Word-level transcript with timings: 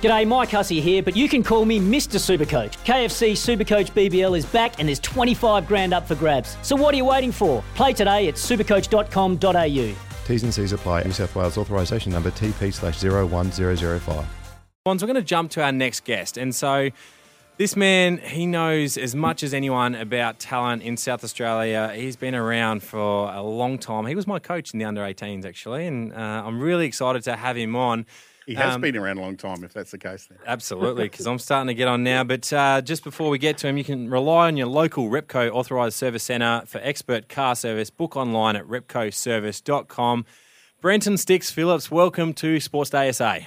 G'day, 0.00 0.28
Mike 0.28 0.50
Hussey 0.50 0.80
here, 0.80 1.02
but 1.02 1.16
you 1.16 1.28
can 1.28 1.42
call 1.42 1.64
me 1.64 1.80
Mr. 1.80 2.20
Supercoach. 2.20 2.76
KFC 2.84 3.32
Supercoach 3.32 3.90
BBL 3.90 4.38
is 4.38 4.46
back 4.46 4.78
and 4.78 4.86
there's 4.86 5.00
25 5.00 5.66
grand 5.66 5.92
up 5.92 6.06
for 6.06 6.14
grabs. 6.14 6.56
So 6.62 6.76
what 6.76 6.94
are 6.94 6.96
you 6.96 7.04
waiting 7.04 7.32
for? 7.32 7.64
Play 7.74 7.94
today 7.94 8.28
at 8.28 8.36
supercoach.com.au. 8.36 9.96
T's 10.24 10.42
and 10.44 10.54
C's 10.54 10.72
apply. 10.72 11.02
New 11.02 11.10
South 11.10 11.34
Wales 11.34 11.58
authorisation 11.58 12.12
number 12.12 12.30
TP 12.30 12.72
slash 12.72 13.02
01005. 13.02 14.24
Bonds, 14.84 15.02
we're 15.02 15.08
going 15.08 15.16
to 15.16 15.22
jump 15.22 15.50
to 15.50 15.64
our 15.64 15.72
next 15.72 16.04
guest. 16.04 16.36
And 16.36 16.54
so 16.54 16.90
this 17.56 17.74
man, 17.74 18.18
he 18.18 18.46
knows 18.46 18.96
as 18.96 19.16
much 19.16 19.42
as 19.42 19.52
anyone 19.52 19.96
about 19.96 20.38
talent 20.38 20.84
in 20.84 20.96
South 20.96 21.24
Australia. 21.24 21.92
He's 21.92 22.14
been 22.14 22.36
around 22.36 22.84
for 22.84 23.34
a 23.34 23.42
long 23.42 23.78
time. 23.78 24.06
He 24.06 24.14
was 24.14 24.28
my 24.28 24.38
coach 24.38 24.72
in 24.72 24.78
the 24.78 24.84
under 24.84 25.00
18s, 25.00 25.44
actually. 25.44 25.88
And 25.88 26.12
uh, 26.12 26.44
I'm 26.46 26.60
really 26.60 26.86
excited 26.86 27.24
to 27.24 27.34
have 27.34 27.56
him 27.56 27.74
on. 27.74 28.06
He 28.48 28.54
has 28.54 28.76
Um, 28.76 28.80
been 28.80 28.96
around 28.96 29.18
a 29.18 29.20
long 29.20 29.36
time, 29.36 29.62
if 29.62 29.74
that's 29.74 29.90
the 29.90 29.98
case. 29.98 30.26
Then. 30.26 30.38
Absolutely, 30.46 31.04
because 31.04 31.26
I'm 31.26 31.38
starting 31.38 31.66
to 31.66 31.74
get 31.74 31.86
on 31.86 32.02
now. 32.02 32.24
But 32.24 32.50
uh, 32.50 32.80
just 32.80 33.04
before 33.04 33.28
we 33.28 33.36
get 33.36 33.58
to 33.58 33.68
him, 33.68 33.76
you 33.76 33.84
can 33.84 34.08
rely 34.08 34.46
on 34.46 34.56
your 34.56 34.68
local 34.68 35.10
Repco 35.10 35.50
authorised 35.50 35.96
service 35.96 36.22
centre 36.22 36.62
for 36.64 36.80
expert 36.82 37.28
car 37.28 37.54
service. 37.54 37.90
Book 37.90 38.16
online 38.16 38.56
at 38.56 38.64
repcoservice.com. 38.64 40.24
Brenton 40.80 41.18
Sticks 41.18 41.50
Phillips, 41.50 41.90
welcome 41.90 42.32
to 42.34 42.58
Sports 42.58 42.88
Day 42.88 43.12
SA. 43.12 43.40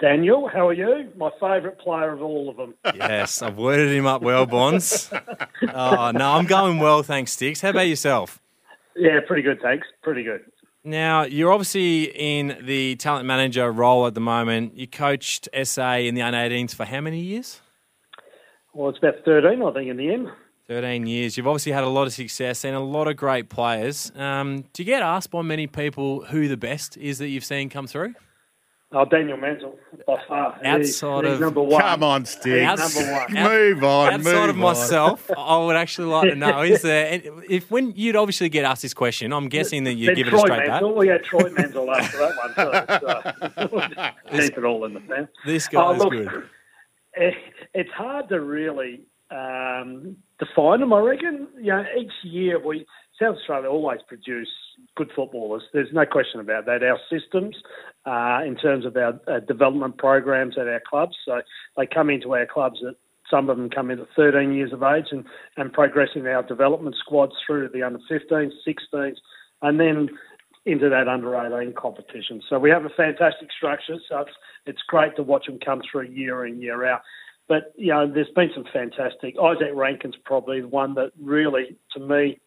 Daniel, 0.00 0.48
how 0.48 0.68
are 0.68 0.72
you? 0.72 1.12
My 1.14 1.28
favourite 1.38 1.78
player 1.78 2.10
of 2.12 2.22
all 2.22 2.48
of 2.48 2.56
them. 2.56 2.74
Yes, 2.96 3.42
I've 3.42 3.58
worded 3.58 3.94
him 3.94 4.06
up 4.06 4.22
well, 4.22 4.46
Bonds. 4.46 5.10
Oh, 5.74 6.10
no, 6.10 6.32
I'm 6.32 6.46
going 6.46 6.78
well, 6.78 7.02
thanks, 7.02 7.32
Sticks. 7.32 7.60
How 7.60 7.68
about 7.70 7.86
yourself? 7.86 8.40
Yeah, 8.96 9.20
pretty 9.26 9.42
good, 9.42 9.60
thanks. 9.60 9.86
Pretty 10.02 10.22
good. 10.24 10.40
Now, 10.84 11.22
you're 11.22 11.52
obviously 11.52 12.04
in 12.04 12.58
the 12.62 12.96
talent 12.96 13.24
manager 13.24 13.70
role 13.70 14.06
at 14.06 14.14
the 14.14 14.20
moment. 14.20 14.76
You 14.76 14.88
coached 14.88 15.48
SA 15.62 15.92
in 15.94 16.16
the 16.16 16.22
under 16.22 16.38
18s 16.38 16.74
for 16.74 16.84
how 16.84 17.00
many 17.00 17.20
years? 17.20 17.60
Well, 18.74 18.88
it's 18.88 18.98
about 18.98 19.24
13, 19.24 19.62
I 19.62 19.72
think, 19.72 19.88
in 19.88 19.96
the 19.96 20.12
end. 20.12 20.28
13 20.66 21.06
years. 21.06 21.36
You've 21.36 21.46
obviously 21.46 21.72
had 21.72 21.84
a 21.84 21.88
lot 21.88 22.06
of 22.06 22.12
success 22.12 22.64
and 22.64 22.74
a 22.74 22.80
lot 22.80 23.06
of 23.06 23.16
great 23.16 23.48
players. 23.48 24.10
Um, 24.16 24.62
do 24.72 24.82
you 24.82 24.84
get 24.84 25.02
asked 25.02 25.30
by 25.30 25.42
many 25.42 25.66
people 25.66 26.24
who 26.24 26.48
the 26.48 26.56
best 26.56 26.96
is 26.96 27.18
that 27.18 27.28
you've 27.28 27.44
seen 27.44 27.68
come 27.68 27.86
through? 27.86 28.14
Oh, 28.94 29.06
Daniel 29.06 29.38
Menzel, 29.38 29.78
by 30.06 30.16
far. 30.28 30.52
He's- 30.62 30.66
Outside 30.66 31.24
he's 31.24 31.34
of- 31.34 31.40
number 31.40 31.62
one. 31.62 31.80
Come 31.80 32.02
on, 32.02 32.20
He's 32.22 32.30
Sticks. 32.30 32.96
number 32.96 33.12
one. 33.12 33.32
Move 33.72 33.84
on. 33.84 34.12
Outside 34.14 34.24
move 34.24 34.48
of 34.50 34.56
on. 34.56 34.58
myself, 34.58 35.30
I 35.36 35.58
would 35.64 35.76
actually 35.76 36.08
like 36.08 36.28
to 36.28 36.34
know: 36.36 36.60
is 36.62 36.82
there 36.90 37.20
if 37.48 37.70
when 37.70 37.92
you'd 37.96 38.16
obviously 38.16 38.48
get 38.50 38.64
asked 38.66 38.82
this 38.82 38.92
question, 38.94 39.32
I'm 39.32 39.48
guessing 39.48 39.84
that 39.84 39.94
you 39.94 40.06
Then 40.06 40.14
give 40.16 40.26
it 40.28 40.34
a 40.34 40.38
straight 40.38 40.58
bat. 40.66 40.68
Menzel. 40.82 40.94
We 40.94 41.08
had 41.08 41.24
Troy 41.24 41.48
Menzel 41.50 41.90
after 41.90 42.18
that 42.18 42.36
one, 42.36 43.70
too. 43.80 43.90
So 44.30 44.38
keep 44.38 44.58
it 44.58 44.64
all 44.64 44.84
in 44.84 44.94
the 44.94 45.00
fan. 45.00 45.28
This 45.46 45.68
guy's 45.68 45.98
Oh, 46.00 46.04
look, 46.04 46.10
good. 46.12 46.42
eh, 47.16 47.30
It's 47.74 47.90
hard 47.92 48.28
to 48.28 48.40
really 48.42 49.00
um, 49.30 50.16
define 50.38 50.80
them, 50.80 50.92
I 50.92 50.98
reckon. 51.00 51.48
You 51.58 51.72
know, 51.72 51.84
each 51.98 52.12
year 52.24 52.58
we 52.62 52.84
South 53.20 53.36
Australia 53.36 53.70
always 53.70 54.00
produce 54.06 54.48
good 54.96 55.10
footballers. 55.14 55.62
There's 55.72 55.92
no 55.92 56.04
question 56.06 56.40
about 56.40 56.66
that. 56.66 56.82
Our 56.82 56.98
systems, 57.10 57.56
uh, 58.06 58.40
in 58.46 58.56
terms 58.56 58.84
of 58.84 58.96
our 58.96 59.20
uh, 59.26 59.40
development 59.40 59.98
programs 59.98 60.58
at 60.58 60.68
our 60.68 60.82
clubs, 60.88 61.16
so 61.24 61.40
they 61.76 61.86
come 61.86 62.10
into 62.10 62.34
our 62.34 62.46
clubs 62.46 62.80
at 62.86 62.94
some 63.30 63.48
of 63.48 63.56
them 63.56 63.70
come 63.70 63.90
in 63.90 63.98
at 63.98 64.06
13 64.14 64.52
years 64.52 64.72
of 64.72 64.82
age 64.82 65.06
and, 65.10 65.24
and 65.56 65.72
progressing 65.72 66.26
our 66.26 66.42
development 66.42 66.96
squads 66.98 67.32
through 67.46 67.66
to 67.66 67.72
the 67.72 67.82
under 67.82 67.98
15s, 68.10 68.50
16s, 68.66 69.16
and 69.62 69.80
then 69.80 70.10
into 70.66 70.88
that 70.88 71.08
under 71.08 71.34
18 71.34 71.74
competition. 71.74 72.42
So 72.48 72.58
we 72.58 72.70
have 72.70 72.84
a 72.84 72.90
fantastic 72.90 73.48
structure. 73.56 73.96
So 74.08 74.18
it's, 74.20 74.30
it's 74.66 74.82
great 74.86 75.16
to 75.16 75.22
watch 75.22 75.46
them 75.46 75.58
come 75.64 75.80
through 75.90 76.08
year 76.08 76.46
in, 76.46 76.60
year 76.60 76.86
out. 76.86 77.00
But, 77.48 77.72
you 77.76 77.92
know, 77.92 78.10
there's 78.12 78.30
been 78.36 78.50
some 78.54 78.64
fantastic. 78.72 79.34
Isaac 79.42 79.70
Rankin's 79.74 80.14
probably 80.24 80.60
the 80.60 80.68
one 80.68 80.94
that 80.94 81.10
really, 81.20 81.76
to 81.94 82.00
me, 82.00 82.38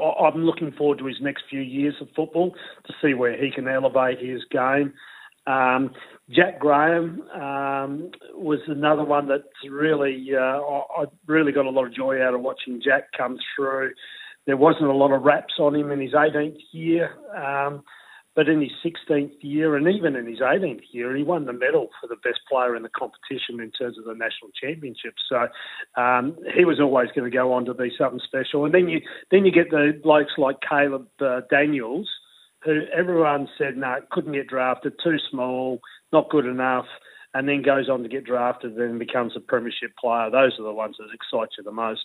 I'm 0.00 0.44
looking 0.44 0.72
forward 0.72 0.98
to 0.98 1.06
his 1.06 1.16
next 1.20 1.44
few 1.48 1.60
years 1.60 1.94
of 2.00 2.08
football 2.14 2.54
to 2.86 2.92
see 3.02 3.14
where 3.14 3.36
he 3.36 3.50
can 3.50 3.68
elevate 3.68 4.18
his 4.18 4.42
game. 4.50 4.92
Um, 5.46 5.92
Jack 6.28 6.58
Graham 6.58 7.22
um, 7.30 8.10
was 8.34 8.58
another 8.66 9.04
one 9.04 9.28
that 9.28 9.44
really 9.68 10.28
uh, 10.34 10.38
I, 10.38 11.02
I 11.02 11.04
really 11.26 11.52
got 11.52 11.66
a 11.66 11.70
lot 11.70 11.86
of 11.86 11.94
joy 11.94 12.20
out 12.20 12.34
of 12.34 12.40
watching 12.40 12.82
Jack 12.84 13.04
come 13.16 13.38
through. 13.54 13.92
There 14.46 14.56
wasn't 14.56 14.90
a 14.90 14.92
lot 14.92 15.12
of 15.12 15.22
raps 15.22 15.54
on 15.58 15.74
him 15.74 15.90
in 15.90 16.00
his 16.00 16.12
18th 16.12 16.58
year, 16.72 17.10
um, 17.36 17.84
but 18.36 18.48
in 18.48 18.60
his 18.60 18.70
16th 18.84 19.32
year 19.40 19.74
and 19.74 19.88
even 19.88 20.14
in 20.14 20.26
his 20.26 20.40
18th 20.40 20.82
year, 20.92 21.16
he 21.16 21.24
won 21.24 21.46
the 21.46 21.52
medal 21.52 21.88
for 22.00 22.06
the 22.06 22.16
best 22.22 22.40
player 22.48 22.76
in 22.76 22.82
the 22.82 22.90
competition 22.90 23.60
in 23.60 23.72
terms 23.72 23.98
of 23.98 24.04
the 24.04 24.14
national 24.14 24.50
championship. 24.62 25.14
So 25.28 25.48
um, 26.00 26.36
he 26.54 26.64
was 26.64 26.78
always 26.78 27.08
going 27.16 27.28
to 27.28 27.36
go 27.36 27.52
on 27.54 27.64
to 27.64 27.74
be 27.74 27.90
something 27.98 28.20
special. 28.24 28.66
And 28.66 28.74
then 28.74 28.88
you 28.88 29.00
then 29.32 29.44
you 29.44 29.50
get 29.50 29.70
the 29.70 29.98
blokes 30.00 30.34
like 30.36 30.56
Caleb 30.68 31.08
uh, 31.20 31.40
Daniels 31.50 32.08
who 32.66 32.82
everyone 32.94 33.48
said 33.56 33.76
no, 33.76 33.96
couldn't 34.10 34.32
get 34.32 34.48
drafted, 34.48 34.94
too 35.02 35.16
small, 35.30 35.80
not 36.12 36.28
good 36.30 36.46
enough, 36.46 36.86
and 37.32 37.48
then 37.48 37.62
goes 37.62 37.88
on 37.88 38.02
to 38.02 38.08
get 38.08 38.24
drafted 38.24 38.76
then 38.76 38.98
becomes 38.98 39.34
a 39.36 39.40
premiership 39.40 39.92
player. 39.98 40.30
Those 40.30 40.58
are 40.58 40.64
the 40.64 40.72
ones 40.72 40.96
that 40.98 41.14
excite 41.14 41.50
you 41.56 41.64
the 41.64 41.72
most. 41.72 42.04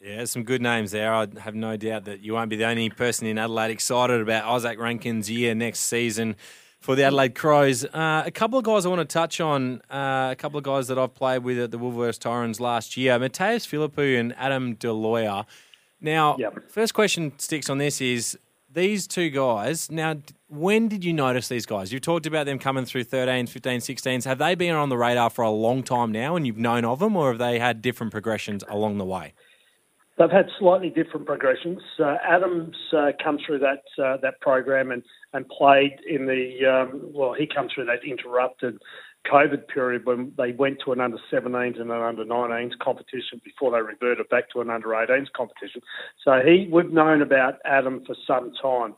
Yeah, 0.00 0.24
some 0.24 0.44
good 0.44 0.62
names 0.62 0.92
there. 0.92 1.12
I 1.12 1.26
have 1.40 1.54
no 1.54 1.76
doubt 1.76 2.04
that 2.04 2.20
you 2.20 2.32
won't 2.34 2.50
be 2.50 2.56
the 2.56 2.64
only 2.66 2.88
person 2.90 3.26
in 3.26 3.36
Adelaide 3.38 3.70
excited 3.70 4.20
about 4.20 4.44
Isaac 4.44 4.78
Rankin's 4.78 5.30
year 5.30 5.54
next 5.54 5.80
season 5.80 6.36
for 6.80 6.94
the 6.94 7.02
Adelaide 7.04 7.34
Crows. 7.34 7.84
Uh, 7.84 8.22
a 8.24 8.30
couple 8.30 8.58
of 8.58 8.64
guys 8.64 8.86
I 8.86 8.88
want 8.90 9.00
to 9.00 9.12
touch 9.12 9.40
on, 9.40 9.82
uh, 9.90 10.28
a 10.30 10.36
couple 10.38 10.56
of 10.58 10.64
guys 10.64 10.86
that 10.88 10.98
I've 10.98 11.14
played 11.14 11.42
with 11.42 11.58
at 11.58 11.70
the 11.72 11.78
Woodville-West 11.78 12.22
Torrens 12.22 12.60
last 12.60 12.96
year, 12.96 13.18
Mattaes 13.18 13.66
Phillipou 13.66 14.18
and 14.20 14.34
Adam 14.38 14.74
D'Aloia. 14.76 15.44
Now, 16.00 16.36
Yep. 16.38 16.70
first 16.70 16.94
question 16.94 17.32
sticks 17.38 17.68
on 17.68 17.78
this 17.78 18.00
is 18.00 18.38
these 18.72 19.08
two 19.08 19.30
guys. 19.30 19.90
Now, 19.90 20.14
when 20.46 20.86
did 20.86 21.04
you 21.04 21.12
notice 21.12 21.48
these 21.48 21.66
guys? 21.66 21.92
You've 21.92 22.02
talked 22.02 22.26
about 22.26 22.46
them 22.46 22.60
coming 22.60 22.84
through 22.84 23.04
13s, 23.04 23.50
15s, 23.50 23.84
16s. 23.84 24.24
Have 24.24 24.38
they 24.38 24.54
been 24.54 24.76
on 24.76 24.88
the 24.90 24.96
radar 24.96 25.30
for 25.30 25.42
a 25.42 25.50
long 25.50 25.82
time 25.82 26.12
now 26.12 26.36
and 26.36 26.46
you've 26.46 26.58
known 26.58 26.84
of 26.84 27.00
them, 27.00 27.16
or 27.16 27.30
have 27.30 27.38
they 27.38 27.58
had 27.58 27.82
different 27.82 28.12
progressions 28.12 28.62
along 28.68 28.98
the 28.98 29.04
way? 29.04 29.32
They've 30.18 30.30
had 30.30 30.46
slightly 30.58 30.90
different 30.90 31.26
progressions. 31.26 31.80
Uh, 31.98 32.16
Adams 32.28 32.74
uh, 32.96 33.12
come 33.22 33.38
through 33.44 33.60
that 33.60 33.84
uh, 34.02 34.16
that 34.22 34.40
program 34.40 34.90
and, 34.90 35.02
and 35.32 35.48
played 35.48 35.96
in 36.08 36.26
the 36.26 36.66
um, 36.66 37.00
well. 37.12 37.34
He 37.34 37.46
come 37.46 37.68
through 37.72 37.84
that 37.86 38.04
interrupted 38.04 38.78
COVID 39.30 39.68
period 39.68 40.06
when 40.06 40.32
they 40.36 40.52
went 40.52 40.78
to 40.84 40.92
an 40.92 41.00
under 41.00 41.18
17s 41.32 41.80
and 41.80 41.90
an 41.90 42.02
under 42.02 42.24
19s 42.24 42.78
competition 42.82 43.40
before 43.44 43.70
they 43.72 43.80
reverted 43.80 44.28
back 44.28 44.50
to 44.50 44.60
an 44.60 44.70
under 44.70 44.88
18s 44.88 45.26
competition. 45.36 45.82
So 46.24 46.40
he 46.44 46.68
we've 46.72 46.90
known 46.90 47.22
about 47.22 47.58
Adam 47.64 48.02
for 48.04 48.16
some 48.26 48.52
time. 48.60 48.94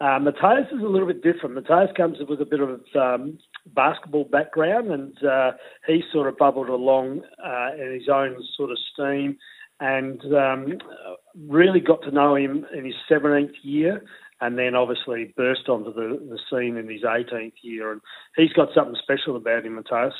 Uh, 0.00 0.18
Mattaes 0.18 0.66
is 0.74 0.82
a 0.82 0.88
little 0.88 1.06
bit 1.06 1.22
different. 1.22 1.56
Mattaes 1.56 1.94
comes 1.96 2.18
with 2.28 2.40
a 2.40 2.44
bit 2.44 2.60
of 2.60 2.80
um, 3.00 3.38
basketball 3.74 4.24
background, 4.24 4.90
and 4.90 5.24
uh, 5.24 5.52
he 5.86 6.02
sort 6.12 6.28
of 6.28 6.36
bubbled 6.36 6.68
along 6.68 7.22
uh, 7.42 7.70
in 7.80 7.92
his 7.94 8.08
own 8.12 8.36
sort 8.56 8.70
of 8.70 8.78
steam, 8.92 9.38
and 9.80 10.20
um, 10.34 10.78
really 11.48 11.80
got 11.80 12.02
to 12.02 12.10
know 12.10 12.36
him 12.36 12.66
in 12.76 12.84
his 12.84 12.94
17th 13.10 13.52
year, 13.62 14.04
and 14.40 14.58
then 14.58 14.74
obviously 14.74 15.32
burst 15.36 15.68
onto 15.68 15.92
the, 15.92 16.18
the 16.28 16.38
scene 16.50 16.76
in 16.76 16.88
his 16.88 17.02
18th 17.02 17.52
year. 17.62 17.92
And 17.92 18.00
he's 18.36 18.52
got 18.52 18.68
something 18.74 18.96
special 19.02 19.36
about 19.36 19.64
him, 19.64 19.82
Mattaes. 19.82 20.12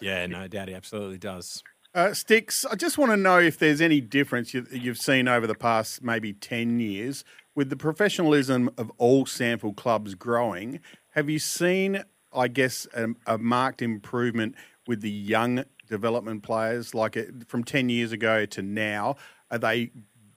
Yeah, 0.00 0.26
no 0.26 0.48
doubt 0.48 0.68
he 0.68 0.74
absolutely 0.74 1.18
does. 1.18 1.62
Uh, 1.94 2.14
Sticks, 2.14 2.64
I 2.64 2.76
just 2.76 2.98
want 2.98 3.10
to 3.10 3.16
know 3.16 3.38
if 3.40 3.58
there's 3.58 3.80
any 3.80 4.00
difference 4.00 4.54
you, 4.54 4.66
you've 4.70 4.98
seen 4.98 5.26
over 5.26 5.46
the 5.46 5.56
past 5.56 6.02
maybe 6.02 6.32
10 6.32 6.78
years 6.78 7.24
with 7.54 7.68
the 7.68 7.76
professionalism 7.76 8.70
of 8.78 8.92
all 8.96 9.24
SANFL 9.24 9.76
clubs 9.76 10.14
growing. 10.14 10.80
Have 11.14 11.28
you 11.28 11.40
seen, 11.40 12.04
I 12.32 12.46
guess, 12.46 12.86
a, 12.94 13.08
a 13.26 13.38
marked 13.38 13.82
improvement 13.82 14.54
with 14.86 15.00
the 15.00 15.10
young 15.10 15.64
development 15.90 16.42
players, 16.42 16.94
like 16.94 17.16
it, 17.16 17.48
from 17.48 17.64
10 17.64 17.90
years 17.90 18.12
ago 18.12 18.46
to 18.46 18.62
now? 18.62 19.16
Are 19.50 19.58
they 19.58 19.90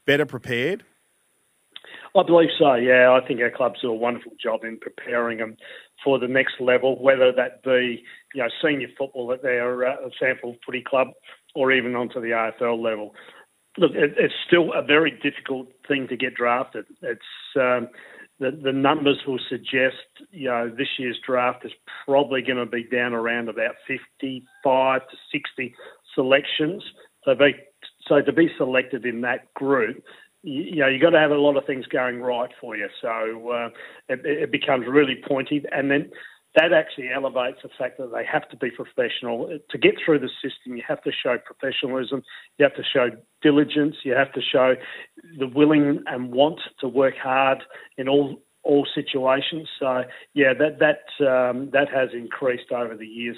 better 0.06 0.26
prepared? 0.26 0.84
I 2.16 2.24
believe 2.24 2.50
so. 2.60 2.76
Yeah, 2.76 3.12
I 3.12 3.26
think 3.26 3.40
our 3.42 3.50
clubs 3.50 3.82
do 3.82 3.90
a 3.90 3.96
wonderful 3.96 4.34
job 4.42 4.64
in 4.64 4.78
preparing 4.78 5.40
them 5.40 5.58
for 6.04 6.20
the 6.20 6.28
next 6.28 6.56
level, 6.60 7.02
whether 7.02 7.32
that 7.32 7.64
be 7.64 8.04
you 8.36 8.42
know 8.42 8.50
senior 8.62 8.90
football 8.98 9.32
at 9.32 9.42
their 9.42 9.86
uh, 9.86 9.96
SANFL 10.22 10.58
Footy 10.66 10.84
Club 10.86 11.08
or 11.56 11.72
even 11.72 11.96
onto 11.96 12.22
the 12.22 12.28
AFL 12.28 12.84
level. 12.84 13.16
Look, 13.78 13.92
it, 13.96 14.14
it's 14.18 14.34
still 14.46 14.74
a 14.74 14.84
very 14.84 15.12
difficult 15.24 15.70
thing 15.88 16.08
to 16.10 16.18
get 16.18 16.36
drafted. 16.36 16.86
It's 17.02 17.22
um, 17.56 17.90
the, 18.44 18.52
the 18.52 18.74
numbers 18.74 19.20
will 19.26 19.40
suggest, 19.50 19.96
you 20.32 20.50
know, 20.50 20.70
this 20.70 20.88
year's 21.00 21.18
draft 21.26 21.66
is 21.66 21.72
probably 22.06 22.42
going 22.42 22.58
to 22.58 22.66
be 22.66 22.84
down 22.84 23.14
around 23.14 23.48
about 23.48 23.76
55 23.88 25.02
to 25.02 25.16
60 25.32 25.74
selections. 26.14 26.84
So, 27.24 27.36
be, 27.36 27.56
so 28.06 28.22
to 28.22 28.34
be 28.34 28.50
selected 28.58 29.06
in 29.06 29.22
that 29.22 29.54
group, 29.54 30.04
you, 30.42 30.62
you 30.64 30.76
know, 30.76 30.88
you've 30.90 31.02
got 31.02 31.12
to 31.12 31.20
have 31.20 31.32
a 31.32 31.36
lot 31.36 31.56
of 31.56 31.66
things 31.66 31.86
going 31.88 32.20
right 32.22 32.50
for 32.60 32.76
you. 32.76 32.90
So 33.02 33.50
uh, 33.50 33.70
it, 34.10 34.26
it 34.26 34.52
becomes 34.52 34.88
really 34.90 35.22
pointy. 35.26 35.64
And 35.72 35.90
then 35.90 36.12
that 36.56 36.72
actually 36.72 37.10
elevates 37.10 37.60
the 37.64 37.70
fact 37.78 37.98
that 37.98 38.12
they 38.12 38.24
have 38.26 38.48
to 38.50 38.58
be 38.58 38.70
professional. 38.70 39.58
To 39.70 39.78
get 39.78 39.96
through 40.04 40.20
the 40.20 40.30
system, 40.42 40.76
you 40.78 40.84
have 40.88 41.02
to 41.04 41.12
show 41.12 41.38
professionalism, 41.38 42.24
you 42.58 42.64
have 42.64 42.76
to 42.76 42.84
show 42.84 43.10
diligence, 43.42 43.96
you 44.04 44.14
have 44.14 44.32
to 44.34 44.42
show 44.42 44.76
the 45.40 45.48
willing 45.48 46.04
and 46.06 46.32
want 46.32 46.60
to 46.82 46.88
work 46.88 47.16
hard 47.22 47.64
in 47.98 48.08
all 48.08 48.42
all 48.64 48.88
situations. 48.96 49.68
So 49.80 50.04
yeah, 50.34 50.54
that 50.54 50.80
that 50.80 51.26
um, 51.26 51.72
that 51.72 51.90
has 51.90 52.10
increased 52.14 52.72
over 52.72 52.96
the 52.96 53.08
years. 53.08 53.38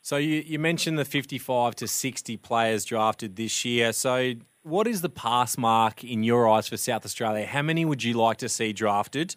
So 0.00 0.16
you, 0.16 0.42
you 0.46 0.58
mentioned 0.58 0.98
the 0.98 1.04
55 1.04 1.74
to 1.76 1.86
60 1.86 2.36
players 2.38 2.86
drafted 2.86 3.36
this 3.36 3.64
year. 3.64 3.92
So 3.92 4.34
what 4.62 4.86
is 4.86 5.02
the 5.02 5.10
pass 5.10 5.58
mark 5.58 6.02
in 6.02 6.22
your 6.22 6.48
eyes 6.48 6.68
for 6.68 6.78
South 6.78 7.04
Australia? 7.04 7.46
How 7.46 7.62
many 7.62 7.84
would 7.84 8.02
you 8.02 8.14
like 8.14 8.38
to 8.38 8.48
see 8.48 8.72
drafted? 8.72 9.34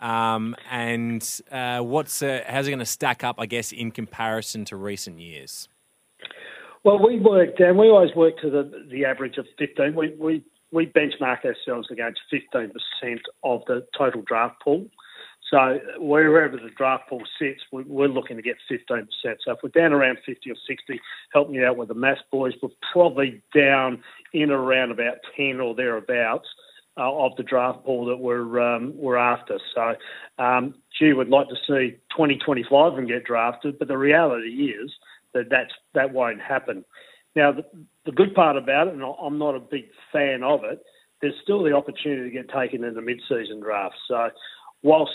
Um, 0.00 0.54
and 0.70 1.22
uh, 1.50 1.80
what's 1.80 2.22
uh, 2.22 2.42
how's 2.46 2.66
it 2.66 2.70
going 2.70 2.78
to 2.78 2.86
stack 2.86 3.24
up? 3.24 3.36
I 3.38 3.46
guess 3.46 3.72
in 3.72 3.90
comparison 3.90 4.64
to 4.66 4.76
recent 4.76 5.18
years. 5.18 5.68
Well, 6.84 7.04
we 7.04 7.18
worked, 7.18 7.58
and 7.60 7.76
we 7.76 7.88
always 7.88 8.14
work 8.14 8.38
to 8.42 8.50
the 8.50 8.86
the 8.90 9.04
average 9.04 9.38
of 9.38 9.46
fifteen. 9.58 9.94
We 9.94 10.14
we 10.18 10.44
we 10.70 10.86
benchmark 10.86 11.44
ourselves 11.44 11.88
against 11.90 12.20
fifteen 12.30 12.70
percent 12.70 13.22
of 13.42 13.62
the 13.66 13.86
total 13.96 14.22
draft 14.22 14.62
pool. 14.62 14.86
So 15.50 15.80
wherever 15.98 16.56
the 16.56 16.70
draft 16.76 17.08
pool 17.08 17.22
sits, 17.38 17.60
we're 17.72 18.08
looking 18.08 18.36
to 18.36 18.42
get 18.42 18.56
15%. 18.70 19.06
So 19.22 19.52
if 19.52 19.58
we're 19.62 19.70
down 19.70 19.94
around 19.94 20.18
50 20.26 20.50
or 20.50 20.54
60, 20.66 21.00
help 21.32 21.48
me 21.48 21.64
out 21.64 21.78
with 21.78 21.88
the 21.88 21.94
mass 21.94 22.18
boys, 22.30 22.52
we're 22.62 22.68
probably 22.92 23.42
down 23.54 24.02
in 24.34 24.50
around 24.50 24.90
about 24.90 25.16
10 25.38 25.58
or 25.58 25.74
thereabouts 25.74 26.48
uh, 26.98 27.24
of 27.24 27.36
the 27.36 27.42
draft 27.42 27.84
pool 27.84 28.06
that 28.06 28.16
we're 28.16 28.60
um, 28.60 28.92
we're 28.96 29.16
after. 29.16 29.58
So, 29.74 29.94
um, 30.42 30.74
gee, 30.98 31.12
would 31.12 31.28
like 31.28 31.48
to 31.48 31.56
see 31.66 31.96
2025 32.10 32.94
and 32.94 33.08
get 33.08 33.24
drafted, 33.24 33.78
but 33.78 33.88
the 33.88 33.96
reality 33.96 34.72
is 34.72 34.90
that 35.34 35.48
that's, 35.50 35.72
that 35.94 36.12
won't 36.12 36.40
happen. 36.40 36.84
Now, 37.36 37.52
the, 37.52 37.64
the 38.04 38.12
good 38.12 38.34
part 38.34 38.56
about 38.56 38.88
it, 38.88 38.94
and 38.94 39.02
I'm 39.02 39.38
not 39.38 39.54
a 39.54 39.60
big 39.60 39.84
fan 40.12 40.42
of 40.42 40.64
it, 40.64 40.82
there's 41.20 41.34
still 41.42 41.62
the 41.62 41.72
opportunity 41.72 42.30
to 42.30 42.30
get 42.30 42.50
taken 42.50 42.84
in 42.84 42.94
the 42.94 43.02
mid-season 43.02 43.60
draft. 43.60 43.96
So, 44.08 44.30
whilst 44.82 45.12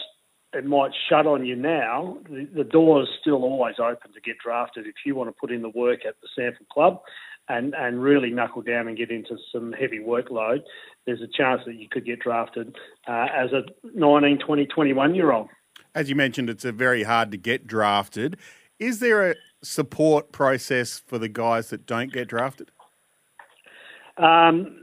it 0.53 0.65
might 0.65 0.91
shut 1.09 1.25
on 1.25 1.45
you 1.45 1.55
now, 1.55 2.17
the, 2.29 2.47
the 2.55 2.63
door 2.63 3.01
is 3.01 3.09
still 3.19 3.43
always 3.43 3.75
open 3.79 4.13
to 4.13 4.21
get 4.21 4.37
drafted 4.37 4.85
if 4.85 4.95
you 5.05 5.15
want 5.15 5.29
to 5.29 5.33
put 5.39 5.51
in 5.51 5.61
the 5.61 5.69
work 5.69 6.01
at 6.07 6.15
the 6.21 6.27
SANFL 6.41 6.67
Club 6.71 7.01
and, 7.49 7.73
and 7.75 8.01
really 8.01 8.29
knuckle 8.31 8.61
down 8.61 8.87
and 8.87 8.97
get 8.97 9.11
into 9.11 9.37
some 9.51 9.73
heavy 9.73 9.99
workload, 9.99 10.61
there's 11.05 11.21
a 11.21 11.27
chance 11.27 11.61
that 11.65 11.75
you 11.75 11.87
could 11.89 12.05
get 12.05 12.19
drafted 12.19 12.75
uh, 13.07 13.27
as 13.35 13.51
a 13.51 13.63
19, 13.93 14.39
20, 14.39 14.65
21 14.67 15.15
year 15.15 15.31
old. 15.31 15.49
As 15.95 16.09
you 16.09 16.15
mentioned, 16.15 16.49
it's 16.49 16.65
a 16.65 16.71
very 16.71 17.03
hard 17.03 17.31
to 17.31 17.37
get 17.37 17.67
drafted. 17.67 18.37
Is 18.79 18.99
there 18.99 19.31
a 19.31 19.35
support 19.61 20.31
process 20.31 21.01
for 21.05 21.17
the 21.17 21.29
guys 21.29 21.69
that 21.69 21.85
don't 21.85 22.11
get 22.11 22.27
drafted? 22.27 22.71
Um, 24.17 24.82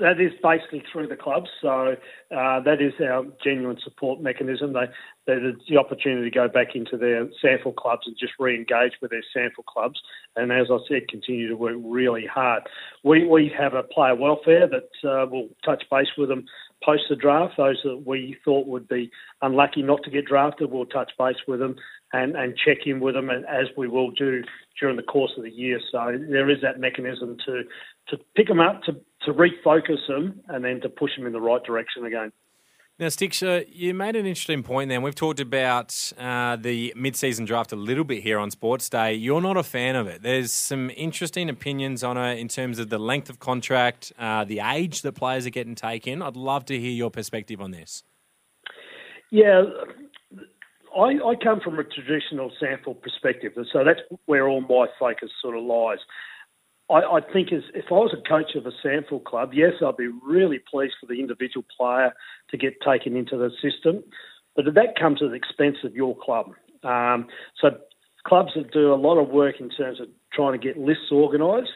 that 0.00 0.20
is 0.20 0.32
basically 0.42 0.82
through 0.92 1.08
the 1.08 1.16
clubs. 1.16 1.48
So 1.60 1.96
uh, 2.34 2.60
that 2.60 2.80
is 2.80 2.92
our 3.00 3.24
genuine 3.42 3.78
support 3.82 4.20
mechanism. 4.20 4.72
They, 4.72 4.86
there's 5.26 5.56
the 5.68 5.76
opportunity 5.76 6.30
to 6.30 6.34
go 6.34 6.48
back 6.48 6.74
into 6.74 6.96
their 6.96 7.26
SANFL 7.42 7.76
clubs 7.76 8.06
and 8.06 8.16
just 8.18 8.32
re-engage 8.38 8.92
with 9.02 9.10
their 9.10 9.24
SANFL 9.36 9.64
clubs. 9.66 10.00
And 10.36 10.52
as 10.52 10.68
I 10.70 10.78
said, 10.88 11.08
continue 11.08 11.48
to 11.48 11.56
work 11.56 11.76
really 11.82 12.26
hard. 12.26 12.62
We, 13.02 13.26
we 13.26 13.52
have 13.58 13.74
a 13.74 13.82
player 13.82 14.14
welfare 14.14 14.68
that 14.68 15.08
uh, 15.08 15.26
will 15.26 15.48
touch 15.64 15.84
base 15.90 16.08
with 16.16 16.28
them 16.28 16.46
post 16.84 17.02
the 17.08 17.16
draft. 17.16 17.54
Those 17.56 17.80
that 17.84 18.04
we 18.06 18.36
thought 18.44 18.66
would 18.66 18.88
be 18.88 19.10
unlucky 19.42 19.82
not 19.82 20.02
to 20.04 20.10
get 20.10 20.26
drafted, 20.26 20.70
we'll 20.70 20.86
touch 20.86 21.10
base 21.18 21.36
with 21.46 21.60
them 21.60 21.76
and, 22.12 22.36
and 22.36 22.56
check 22.56 22.86
in 22.86 23.00
with 23.00 23.14
them, 23.14 23.30
and 23.30 23.44
as 23.46 23.66
we 23.76 23.88
will 23.88 24.10
do 24.10 24.42
during 24.80 24.96
the 24.96 25.02
course 25.02 25.32
of 25.36 25.42
the 25.42 25.50
year. 25.50 25.80
So 25.90 26.16
there 26.30 26.48
is 26.48 26.58
that 26.62 26.80
mechanism 26.80 27.36
to 27.46 27.64
to 28.08 28.18
pick 28.34 28.48
them 28.48 28.60
up, 28.60 28.82
to 28.84 28.96
to 29.24 29.32
refocus 29.32 30.06
them, 30.06 30.40
and 30.48 30.64
then 30.64 30.80
to 30.80 30.88
push 30.88 31.10
them 31.16 31.26
in 31.26 31.32
the 31.32 31.40
right 31.40 31.62
direction 31.64 32.04
again. 32.04 32.32
Now, 33.00 33.08
Sticks, 33.10 33.44
uh, 33.44 33.62
you 33.68 33.94
made 33.94 34.16
an 34.16 34.26
interesting 34.26 34.64
point 34.64 34.88
there. 34.88 35.00
We've 35.00 35.14
talked 35.14 35.38
about 35.38 36.12
uh, 36.18 36.56
the 36.56 36.92
mid-season 36.96 37.44
draft 37.44 37.70
a 37.70 37.76
little 37.76 38.02
bit 38.02 38.24
here 38.24 38.40
on 38.40 38.50
Sports 38.50 38.88
Day. 38.88 39.14
You're 39.14 39.40
not 39.40 39.56
a 39.56 39.62
fan 39.62 39.94
of 39.94 40.08
it. 40.08 40.22
There's 40.22 40.50
some 40.52 40.90
interesting 40.90 41.48
opinions 41.48 42.02
on 42.02 42.16
it 42.16 42.40
in 42.40 42.48
terms 42.48 42.80
of 42.80 42.88
the 42.88 42.98
length 42.98 43.30
of 43.30 43.38
contract, 43.38 44.12
uh, 44.18 44.44
the 44.44 44.58
age 44.58 45.02
that 45.02 45.12
players 45.12 45.46
are 45.46 45.50
getting 45.50 45.76
taken. 45.76 46.22
I'd 46.22 46.36
love 46.36 46.64
to 46.66 46.78
hear 46.78 46.90
your 46.90 47.10
perspective 47.10 47.60
on 47.60 47.70
this. 47.70 48.02
Yeah, 49.30 49.62
I, 50.96 51.20
I 51.24 51.34
come 51.40 51.60
from 51.60 51.78
a 51.78 51.84
traditional 51.84 52.50
SANFL 52.60 53.00
perspective, 53.00 53.52
so 53.72 53.84
that's 53.84 54.00
where 54.26 54.48
all 54.48 54.62
my 54.62 54.86
focus 54.98 55.30
sort 55.40 55.56
of 55.56 55.62
lies. 55.62 55.98
I, 56.90 57.00
I 57.00 57.20
think 57.32 57.52
as, 57.52 57.62
if 57.74 57.86
I 57.90 57.94
was 57.94 58.14
a 58.14 58.28
coach 58.28 58.54
of 58.54 58.66
a 58.66 58.72
SANFL 58.84 59.24
club, 59.24 59.50
yes, 59.52 59.72
I'd 59.84 59.96
be 59.96 60.08
really 60.24 60.58
pleased 60.58 60.94
for 61.00 61.06
the 61.06 61.20
individual 61.20 61.64
player 61.76 62.14
to 62.50 62.56
get 62.56 62.74
taken 62.86 63.16
into 63.16 63.36
the 63.36 63.50
system, 63.62 64.02
but 64.56 64.64
that 64.74 64.98
comes 64.98 65.22
at 65.22 65.30
the 65.30 65.34
expense 65.34 65.78
of 65.84 65.94
your 65.94 66.16
club. 66.16 66.52
Um, 66.82 67.26
so 67.60 67.68
clubs 68.26 68.52
that 68.56 68.72
do 68.72 68.92
a 68.92 68.96
lot 68.96 69.18
of 69.18 69.28
work 69.28 69.56
in 69.60 69.68
terms 69.70 70.00
of 70.00 70.08
trying 70.32 70.58
to 70.58 70.64
get 70.64 70.78
lists 70.78 71.10
organised, 71.12 71.70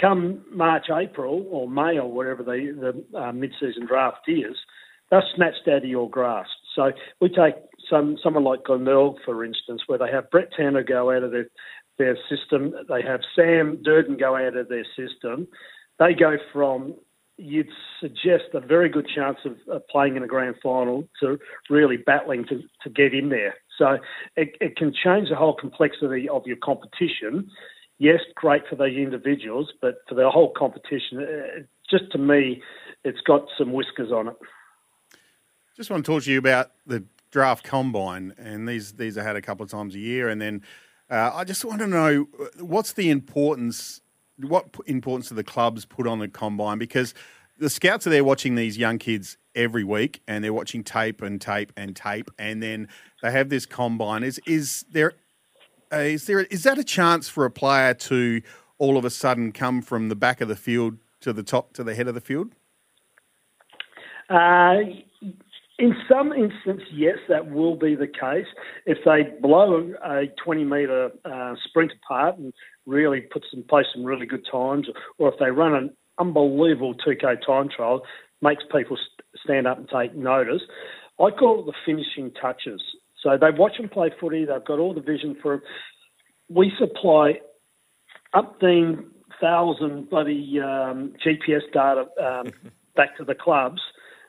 come 0.00 0.44
March, 0.52 0.86
April, 0.90 1.46
or 1.50 1.68
May, 1.68 1.98
or 1.98 2.10
whatever 2.10 2.42
the, 2.42 3.02
the 3.12 3.18
uh, 3.18 3.32
mid-season 3.32 3.86
draft 3.86 4.28
is, 4.28 4.56
they're 5.10 5.24
snatched 5.34 5.68
out 5.68 5.84
of 5.84 5.84
your 5.84 6.10
grasp. 6.10 6.50
So 6.74 6.92
we 7.20 7.28
take 7.28 7.54
some 7.88 8.16
someone 8.22 8.44
like 8.44 8.64
Glenelg, 8.64 9.16
for 9.24 9.44
instance, 9.44 9.82
where 9.86 9.98
they 9.98 10.10
have 10.10 10.30
Brett 10.30 10.50
Tanner 10.56 10.82
go 10.82 11.10
out 11.10 11.22
of 11.22 11.30
their 11.30 11.46
their 11.98 12.16
system. 12.28 12.74
They 12.88 13.02
have 13.02 13.20
Sam 13.34 13.82
Durden 13.82 14.16
go 14.16 14.36
out 14.36 14.56
of 14.56 14.68
their 14.68 14.86
system. 14.96 15.48
They 15.98 16.14
go 16.14 16.36
from 16.52 16.94
you'd 17.38 17.68
suggest 18.00 18.44
a 18.54 18.60
very 18.60 18.88
good 18.88 19.06
chance 19.14 19.38
of, 19.44 19.86
playing 19.90 20.16
in 20.16 20.22
a 20.22 20.26
grand 20.26 20.56
final 20.62 21.08
to 21.20 21.38
really 21.68 21.96
battling 21.96 22.44
to, 22.46 22.62
to 22.82 22.90
get 22.90 23.12
in 23.12 23.28
there. 23.28 23.54
So 23.76 23.98
it, 24.36 24.56
it 24.60 24.76
can 24.76 24.92
change 24.92 25.28
the 25.28 25.36
whole 25.36 25.54
complexity 25.54 26.28
of 26.28 26.46
your 26.46 26.56
competition. 26.56 27.50
Yes, 27.98 28.20
great 28.34 28.62
for 28.68 28.76
those 28.76 28.96
individuals, 28.96 29.72
but 29.82 29.96
for 30.08 30.14
the 30.14 30.30
whole 30.30 30.52
competition, 30.56 31.18
uh, 31.18 31.62
just 31.90 32.10
to 32.12 32.18
me, 32.18 32.62
it's 33.04 33.20
got 33.20 33.46
some 33.58 33.72
whiskers 33.72 34.10
on 34.10 34.28
it. 34.28 34.36
Just 35.76 35.90
want 35.90 36.04
to 36.04 36.10
talk 36.10 36.22
to 36.22 36.32
you 36.32 36.38
about 36.38 36.72
the 36.86 37.04
draft 37.30 37.64
combine, 37.64 38.34
and 38.38 38.66
these 38.66 38.94
these 38.94 39.18
are 39.18 39.22
had 39.22 39.36
a 39.36 39.42
couple 39.42 39.62
of 39.62 39.70
times 39.70 39.94
a 39.94 39.98
year, 39.98 40.28
and 40.28 40.40
then 40.40 40.62
uh, 41.10 41.30
I 41.34 41.44
just 41.44 41.64
want 41.64 41.80
to 41.80 41.86
know 41.86 42.26
uh, 42.40 42.64
what's 42.64 42.92
the 42.92 43.10
importance, 43.10 44.00
what 44.40 44.66
importance 44.86 45.28
do 45.28 45.34
the 45.34 45.44
clubs 45.44 45.84
put 45.84 46.06
on 46.06 46.18
the 46.18 46.28
combine? 46.28 46.78
Because 46.78 47.14
the 47.58 47.70
scouts 47.70 48.06
are 48.06 48.10
there 48.10 48.24
watching 48.24 48.54
these 48.54 48.76
young 48.76 48.98
kids 48.98 49.36
every 49.54 49.84
week, 49.84 50.22
and 50.26 50.44
they're 50.44 50.52
watching 50.52 50.84
tape 50.84 51.22
and 51.22 51.40
tape 51.40 51.72
and 51.76 51.96
tape, 51.96 52.30
and 52.38 52.62
then 52.62 52.88
they 53.22 53.30
have 53.30 53.48
this 53.48 53.66
combine. 53.66 54.22
Is 54.22 54.40
is 54.46 54.84
there 54.90 55.12
uh, 55.92 55.98
is 55.98 56.26
there 56.26 56.40
is 56.40 56.64
that 56.64 56.78
a 56.78 56.84
chance 56.84 57.28
for 57.28 57.44
a 57.44 57.50
player 57.50 57.94
to 57.94 58.42
all 58.78 58.96
of 58.98 59.04
a 59.04 59.10
sudden 59.10 59.52
come 59.52 59.82
from 59.82 60.08
the 60.08 60.16
back 60.16 60.40
of 60.40 60.48
the 60.48 60.56
field 60.56 60.98
to 61.20 61.32
the 61.32 61.42
top 61.42 61.72
to 61.74 61.84
the 61.84 61.94
head 61.94 62.08
of 62.08 62.14
the 62.14 62.20
field? 62.20 62.52
Uh, 64.28 64.76
in 65.78 65.94
some 66.08 66.32
instances, 66.32 66.88
yes, 66.92 67.18
that 67.28 67.50
will 67.50 67.76
be 67.76 67.94
the 67.94 68.06
case. 68.06 68.46
If 68.86 68.98
they 69.04 69.38
blow 69.40 69.92
a 70.02 70.26
20 70.42 70.64
metre 70.64 71.10
uh, 71.24 71.54
sprint 71.64 71.92
apart 71.92 72.38
and 72.38 72.52
really 72.86 73.20
put 73.20 73.44
some 73.50 73.62
place 73.62 73.86
some 73.94 74.04
really 74.04 74.26
good 74.26 74.46
times, 74.50 74.88
or 75.18 75.32
if 75.32 75.38
they 75.38 75.50
run 75.50 75.74
an 75.74 75.90
unbelievable 76.18 76.94
2K 76.94 77.44
time 77.46 77.68
trial, 77.74 78.02
makes 78.40 78.64
people 78.72 78.96
stand 79.44 79.66
up 79.66 79.78
and 79.78 79.88
take 79.88 80.14
notice. 80.14 80.62
I 81.20 81.30
call 81.30 81.60
it 81.60 81.66
the 81.66 81.74
finishing 81.84 82.32
touches. 82.40 82.82
So 83.22 83.36
they 83.38 83.50
watch 83.50 83.76
them 83.78 83.88
play 83.88 84.10
footy. 84.18 84.44
They've 84.44 84.64
got 84.64 84.78
all 84.78 84.94
the 84.94 85.00
vision 85.00 85.36
for. 85.42 85.62
We 86.48 86.72
supply 86.78 87.40
up 88.32 88.60
thousand 89.40 90.08
bloody 90.08 90.60
um, 90.60 91.12
GPS 91.24 91.62
data 91.72 92.06
um, 92.22 92.52
back 92.96 93.16
to 93.18 93.24
the 93.24 93.34
clubs 93.34 93.80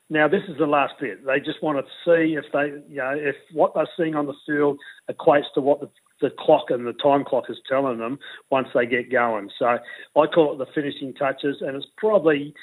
Now 0.10 0.28
this 0.28 0.44
is 0.48 0.58
the 0.58 0.66
last 0.66 0.94
bit. 1.00 1.26
They 1.26 1.40
just 1.40 1.62
want 1.62 1.86
to 1.86 1.92
see 2.06 2.36
if 2.36 2.46
they, 2.54 2.80
you 2.90 2.98
know, 2.98 3.14
if 3.14 3.36
what 3.52 3.74
they're 3.74 3.90
seeing 3.98 4.16
on 4.16 4.26
the 4.26 4.34
field 4.46 4.80
equates 5.12 5.52
to 5.56 5.62
what 5.62 5.82
the, 5.82 5.90
the 6.22 6.30
clock 6.40 6.70
and 6.70 6.88
the 6.88 6.94
time 6.94 7.26
clock 7.26 7.46
is 7.50 7.58
telling 7.68 7.98
them 7.98 8.18
once 8.50 8.70
they 8.74 8.86
get 8.86 9.12
going. 9.12 9.50
So 9.60 9.66
I 9.66 10.28
call 10.28 10.54
it 10.54 10.58
the 10.60 10.72
finishing 10.74 11.14
touches, 11.14 11.58
and 11.62 11.76
it's 11.76 11.86
probably, 11.98 12.54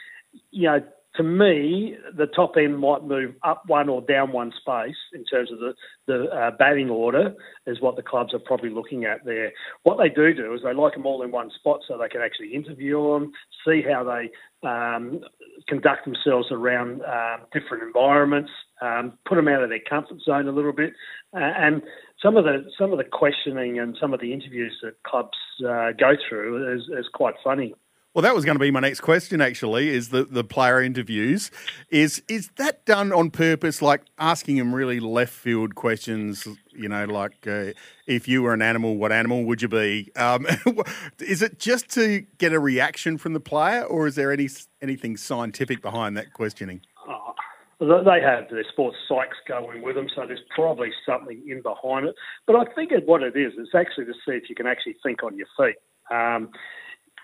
you 0.50 0.68
know, 0.68 0.82
to 1.16 1.22
me, 1.22 1.96
the 2.16 2.26
top 2.26 2.54
end 2.56 2.78
might 2.78 3.04
move 3.04 3.34
up 3.44 3.62
one 3.66 3.88
or 3.88 4.00
down 4.02 4.32
one 4.32 4.52
space 4.60 4.96
in 5.12 5.24
terms 5.24 5.50
of 5.52 5.58
the, 5.58 5.74
the 6.06 6.24
uh, 6.24 6.50
batting 6.58 6.90
order, 6.90 7.34
is 7.66 7.80
what 7.80 7.96
the 7.96 8.02
clubs 8.02 8.34
are 8.34 8.40
probably 8.40 8.70
looking 8.70 9.04
at 9.04 9.24
there. 9.24 9.52
What 9.84 9.98
they 9.98 10.08
do 10.08 10.34
do 10.34 10.52
is 10.54 10.62
they 10.64 10.74
like 10.74 10.94
them 10.94 11.06
all 11.06 11.22
in 11.22 11.30
one 11.30 11.50
spot 11.56 11.80
so 11.86 11.96
they 11.96 12.08
can 12.08 12.20
actually 12.20 12.52
interview 12.52 13.12
them, 13.12 13.32
see 13.66 13.82
how 13.88 14.02
they 14.02 14.68
um, 14.68 15.20
conduct 15.68 16.04
themselves 16.04 16.48
around 16.50 17.02
uh, 17.02 17.36
different 17.52 17.84
environments, 17.84 18.50
um, 18.82 19.16
put 19.28 19.36
them 19.36 19.48
out 19.48 19.62
of 19.62 19.68
their 19.68 19.80
comfort 19.88 20.20
zone 20.24 20.48
a 20.48 20.52
little 20.52 20.72
bit, 20.72 20.94
uh, 21.34 21.38
and 21.40 21.82
some 22.22 22.36
of 22.36 22.44
the 22.44 22.64
some 22.78 22.90
of 22.90 22.98
the 22.98 23.04
questioning 23.04 23.78
and 23.78 23.96
some 24.00 24.14
of 24.14 24.20
the 24.20 24.32
interviews 24.32 24.76
that 24.82 24.94
clubs 25.04 25.36
uh, 25.68 25.92
go 25.92 26.14
through 26.28 26.74
is, 26.74 26.82
is 26.98 27.06
quite 27.12 27.34
funny. 27.44 27.74
Well, 28.14 28.22
that 28.22 28.32
was 28.32 28.44
going 28.44 28.54
to 28.54 28.60
be 28.60 28.70
my 28.70 28.78
next 28.78 29.00
question. 29.00 29.40
Actually, 29.40 29.88
is 29.88 30.10
the, 30.10 30.24
the 30.24 30.44
player 30.44 30.80
interviews 30.80 31.50
is 31.90 32.22
is 32.28 32.48
that 32.58 32.84
done 32.84 33.12
on 33.12 33.30
purpose? 33.30 33.82
Like 33.82 34.02
asking 34.20 34.56
him 34.56 34.72
really 34.72 35.00
left 35.00 35.32
field 35.32 35.74
questions. 35.74 36.46
You 36.72 36.88
know, 36.88 37.06
like 37.06 37.44
uh, 37.44 37.72
if 38.06 38.28
you 38.28 38.42
were 38.42 38.54
an 38.54 38.62
animal, 38.62 38.96
what 38.98 39.10
animal 39.10 39.42
would 39.46 39.62
you 39.62 39.68
be? 39.68 40.12
Um, 40.14 40.46
is 41.18 41.42
it 41.42 41.58
just 41.58 41.88
to 41.94 42.24
get 42.38 42.52
a 42.52 42.60
reaction 42.60 43.18
from 43.18 43.32
the 43.32 43.40
player, 43.40 43.82
or 43.82 44.06
is 44.06 44.14
there 44.14 44.30
any 44.30 44.48
anything 44.80 45.16
scientific 45.16 45.82
behind 45.82 46.16
that 46.16 46.32
questioning? 46.34 46.82
Oh, 47.08 47.34
they 47.80 48.20
have 48.20 48.48
their 48.48 48.64
sports 48.70 48.96
psychs 49.10 49.42
going 49.48 49.82
with 49.82 49.96
them, 49.96 50.06
so 50.14 50.24
there's 50.24 50.38
probably 50.54 50.90
something 51.04 51.42
in 51.48 51.62
behind 51.62 52.06
it. 52.06 52.14
But 52.46 52.54
I 52.54 52.64
think 52.76 52.92
what 53.06 53.24
it 53.24 53.36
is, 53.36 53.54
it's 53.58 53.74
actually 53.74 54.04
to 54.04 54.14
see 54.24 54.36
if 54.36 54.48
you 54.48 54.54
can 54.54 54.68
actually 54.68 54.94
think 55.02 55.24
on 55.24 55.36
your 55.36 55.48
feet. 55.58 55.74
Um, 56.14 56.50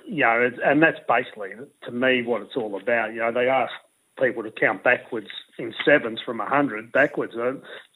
you 0.07 0.25
know, 0.25 0.51
and 0.65 0.83
that's 0.83 1.01
basically 1.09 1.51
to 1.85 1.91
me 1.91 2.23
what 2.23 2.43
it's 2.43 2.57
all 2.57 2.77
about. 2.81 3.13
You 3.13 3.21
know, 3.21 3.33
they 3.33 3.49
ask 3.49 3.73
people 4.21 4.43
to 4.43 4.51
count 4.51 4.85
backwards 4.85 5.29
in 5.59 5.75
sevens 5.85 6.21
from 6.25 6.41
a 6.41 6.47
hundred 6.47 6.93
backwards. 6.93 7.35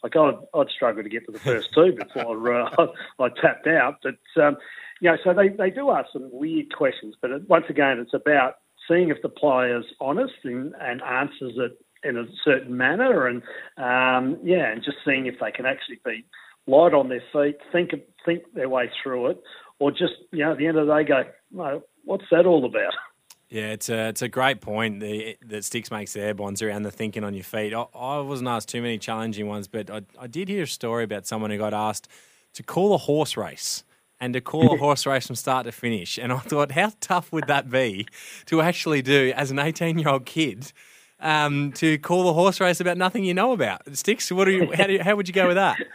Like 0.03 0.17
I'd, 0.17 0.35
I'd 0.55 0.71
struggle 0.71 1.03
to 1.03 1.09
get 1.09 1.27
to 1.27 1.33
the 1.33 1.39
first 1.39 1.73
two 1.75 1.93
before 1.93 2.55
uh, 2.55 2.87
I 3.19 3.29
tapped 3.29 3.67
out. 3.67 3.97
But 4.03 4.43
um, 4.43 4.57
you 5.01 5.11
know, 5.11 5.17
so 5.23 5.35
they 5.35 5.49
they 5.49 5.71
do 5.71 5.91
ask 5.91 6.13
some 6.13 6.29
weird 6.33 6.75
questions. 6.75 7.15
But 7.21 7.49
once 7.49 7.67
again, 7.69 7.99
it's 7.99 8.15
about 8.15 8.57
seeing 8.89 9.11
if 9.11 9.23
the 9.23 9.29
player's 9.29 9.87
honest 10.01 10.35
and, 10.45 10.75
and 10.81 11.03
answers 11.03 11.55
it 11.57 11.79
in 12.03 12.17
a 12.19 12.25
certain 12.45 12.77
manner, 12.77 13.27
and 13.27 13.43
um, 13.77 14.39
yeah, 14.43 14.71
and 14.71 14.83
just 14.83 14.99
seeing 15.05 15.27
if 15.27 15.41
they 15.41 15.51
can 15.51 15.67
actually 15.67 16.01
be 16.05 16.25
light 16.67 16.95
on 16.95 17.09
their 17.09 17.23
feet, 17.33 17.57
think 17.73 17.91
think 18.25 18.43
their 18.55 18.69
way 18.69 18.91
through 19.03 19.29
it, 19.29 19.43
or 19.79 19.91
just 19.91 20.15
you 20.33 20.41
know 20.41 20.53
at 20.53 20.59
the 20.59 20.67
end 20.67 20.79
of 20.79 20.87
the 20.87 20.95
day 20.95 21.05
go, 21.05 21.25
what's 22.05 22.25
that 22.31 22.47
all 22.47 22.65
about? 22.65 22.95
Yeah, 23.49 23.73
it's 23.73 23.89
a 23.89 24.09
it's 24.09 24.23
a 24.23 24.29
great 24.29 24.61
point 24.61 25.01
the, 25.01 25.37
that 25.47 25.65
Sticks 25.65 25.91
makes 25.91 26.13
there, 26.13 26.35
Bonds, 26.35 26.63
around 26.63 26.83
the 26.83 26.91
thinking 26.91 27.25
on 27.25 27.35
your 27.35 27.45
feet. 27.45 27.75
I, 27.75 27.83
I 27.95 28.21
wasn't 28.21 28.49
asked 28.49 28.69
too 28.69 28.83
many 28.83 28.99
challenging 28.99 29.47
ones, 29.47 29.69
but 29.69 29.91
I, 29.91 30.03
I 30.19 30.27
did 30.27 30.49
hear 30.49 30.65
a 30.65 30.67
story 30.67 31.05
about 31.05 31.27
someone 31.27 31.51
who 31.51 31.59
got 31.59 31.75
asked 31.75 32.09
to 32.55 32.63
call 32.63 32.95
a 32.95 32.99
horse 32.99 33.37
race 33.37 33.85
and 34.19 34.33
to 34.35 34.41
call 34.41 34.75
a 34.75 34.77
horse 34.79 35.07
race 35.07 35.27
from 35.27 35.37
start 35.37 35.67
to 35.67 35.73
finish. 35.73 36.19
And 36.19 36.33
I 36.33 36.39
thought, 36.39 36.73
how 36.73 36.93
tough 37.01 37.31
would 37.33 37.47
that 37.47 37.71
be 37.71 38.07
to 38.47 38.61
actually 38.61 39.03
do 39.03 39.33
as 39.37 39.51
an 39.51 39.59
18 39.59 39.99
year 39.99 40.09
old 40.09 40.25
kid 40.25 40.73
um, 41.21 41.73
to 41.73 41.99
call 41.99 42.29
a 42.29 42.33
horse 42.33 42.61
race 42.61 42.81
about 42.81 42.97
nothing 42.97 43.25
you 43.25 43.35
know 43.35 43.53
about? 43.53 43.83
Sticks, 43.97 44.33
what 44.33 44.49
are 44.49 44.53
you, 44.53 44.73
how, 44.73 44.87
do 44.87 44.95
you, 44.95 45.03
how 45.03 45.15
would 45.15 45.29
you 45.29 45.35
go 45.35 45.47
with 45.47 45.57
that? 45.57 45.77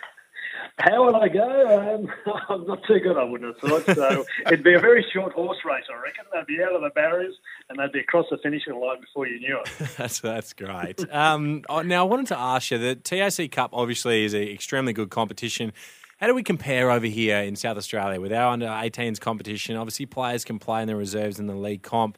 How 0.79 1.05
would 1.05 1.15
I 1.15 1.27
go? 1.27 1.95
Um, 1.95 2.33
I'm 2.49 2.65
not 2.65 2.79
too 2.87 2.99
good, 2.99 3.17
I 3.17 3.23
wouldn't 3.23 3.53
have 3.61 3.69
thought. 3.69 3.95
So 3.95 4.25
it'd 4.47 4.63
be 4.63 4.73
a 4.73 4.79
very 4.79 5.05
short 5.13 5.33
horse 5.33 5.57
race, 5.65 5.83
I 5.93 6.01
reckon. 6.01 6.25
They'd 6.33 6.45
be 6.45 6.63
out 6.63 6.73
of 6.73 6.81
the 6.81 6.89
barriers 6.91 7.35
and 7.69 7.77
they'd 7.77 7.91
be 7.91 7.99
across 7.99 8.25
the 8.31 8.37
finishing 8.41 8.79
line 8.79 9.01
before 9.01 9.27
you 9.27 9.39
knew 9.39 9.59
it. 9.59 9.89
that's 9.97 10.21
that's 10.21 10.53
great. 10.53 11.05
Um, 11.13 11.63
now 11.69 12.05
I 12.05 12.07
wanted 12.07 12.27
to 12.27 12.39
ask 12.39 12.71
you 12.71 12.77
the 12.77 12.95
TAC 12.95 13.51
Cup 13.51 13.71
obviously 13.73 14.23
is 14.23 14.33
an 14.33 14.43
extremely 14.43 14.93
good 14.93 15.09
competition. 15.09 15.73
How 16.19 16.27
do 16.27 16.33
we 16.33 16.43
compare 16.43 16.91
over 16.91 17.05
here 17.05 17.37
in 17.37 17.55
South 17.55 17.77
Australia 17.77 18.19
with 18.19 18.33
our 18.33 18.53
under 18.53 18.67
18s 18.67 19.19
competition? 19.19 19.75
Obviously, 19.75 20.05
players 20.05 20.43
can 20.43 20.59
play 20.59 20.81
in 20.81 20.87
the 20.87 20.95
reserves 20.95 21.39
in 21.39 21.47
the 21.47 21.55
league 21.55 21.81
comp. 21.81 22.17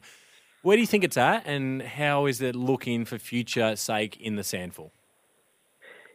Where 0.62 0.76
do 0.76 0.80
you 0.80 0.86
think 0.86 1.02
it's 1.02 1.16
at, 1.16 1.44
and 1.46 1.82
how 1.82 2.26
is 2.26 2.40
it 2.40 2.54
looking 2.54 3.04
for 3.04 3.18
future 3.18 3.74
sake 3.74 4.20
in 4.20 4.36
the 4.36 4.42
SANFL? 4.42 4.90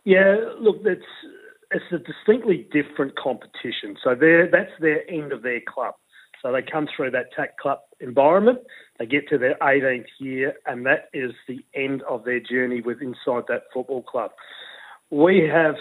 Yeah, 0.05 0.37
look, 0.59 0.83
that's 0.83 1.01
it's 1.71 1.85
a 1.91 1.97
distinctly 1.97 2.67
different 2.71 3.17
competition. 3.17 3.97
So 4.03 4.15
that's 4.15 4.71
their 4.79 5.09
end 5.09 5.31
of 5.31 5.41
their 5.43 5.61
club. 5.67 5.95
So 6.41 6.51
they 6.51 6.61
come 6.61 6.87
through 6.95 7.11
that 7.11 7.33
TAC 7.35 7.57
club 7.57 7.79
environment, 7.99 8.59
they 8.99 9.05
get 9.05 9.27
to 9.29 9.37
their 9.37 9.55
18th 9.55 10.05
year, 10.19 10.53
and 10.65 10.85
that 10.85 11.09
is 11.13 11.31
the 11.47 11.65
end 11.73 12.03
of 12.03 12.25
their 12.25 12.39
journey 12.39 12.81
with 12.81 13.01
inside 13.01 13.43
that 13.47 13.63
football 13.73 14.03
club. 14.03 14.31
We 15.09 15.49
have 15.51 15.75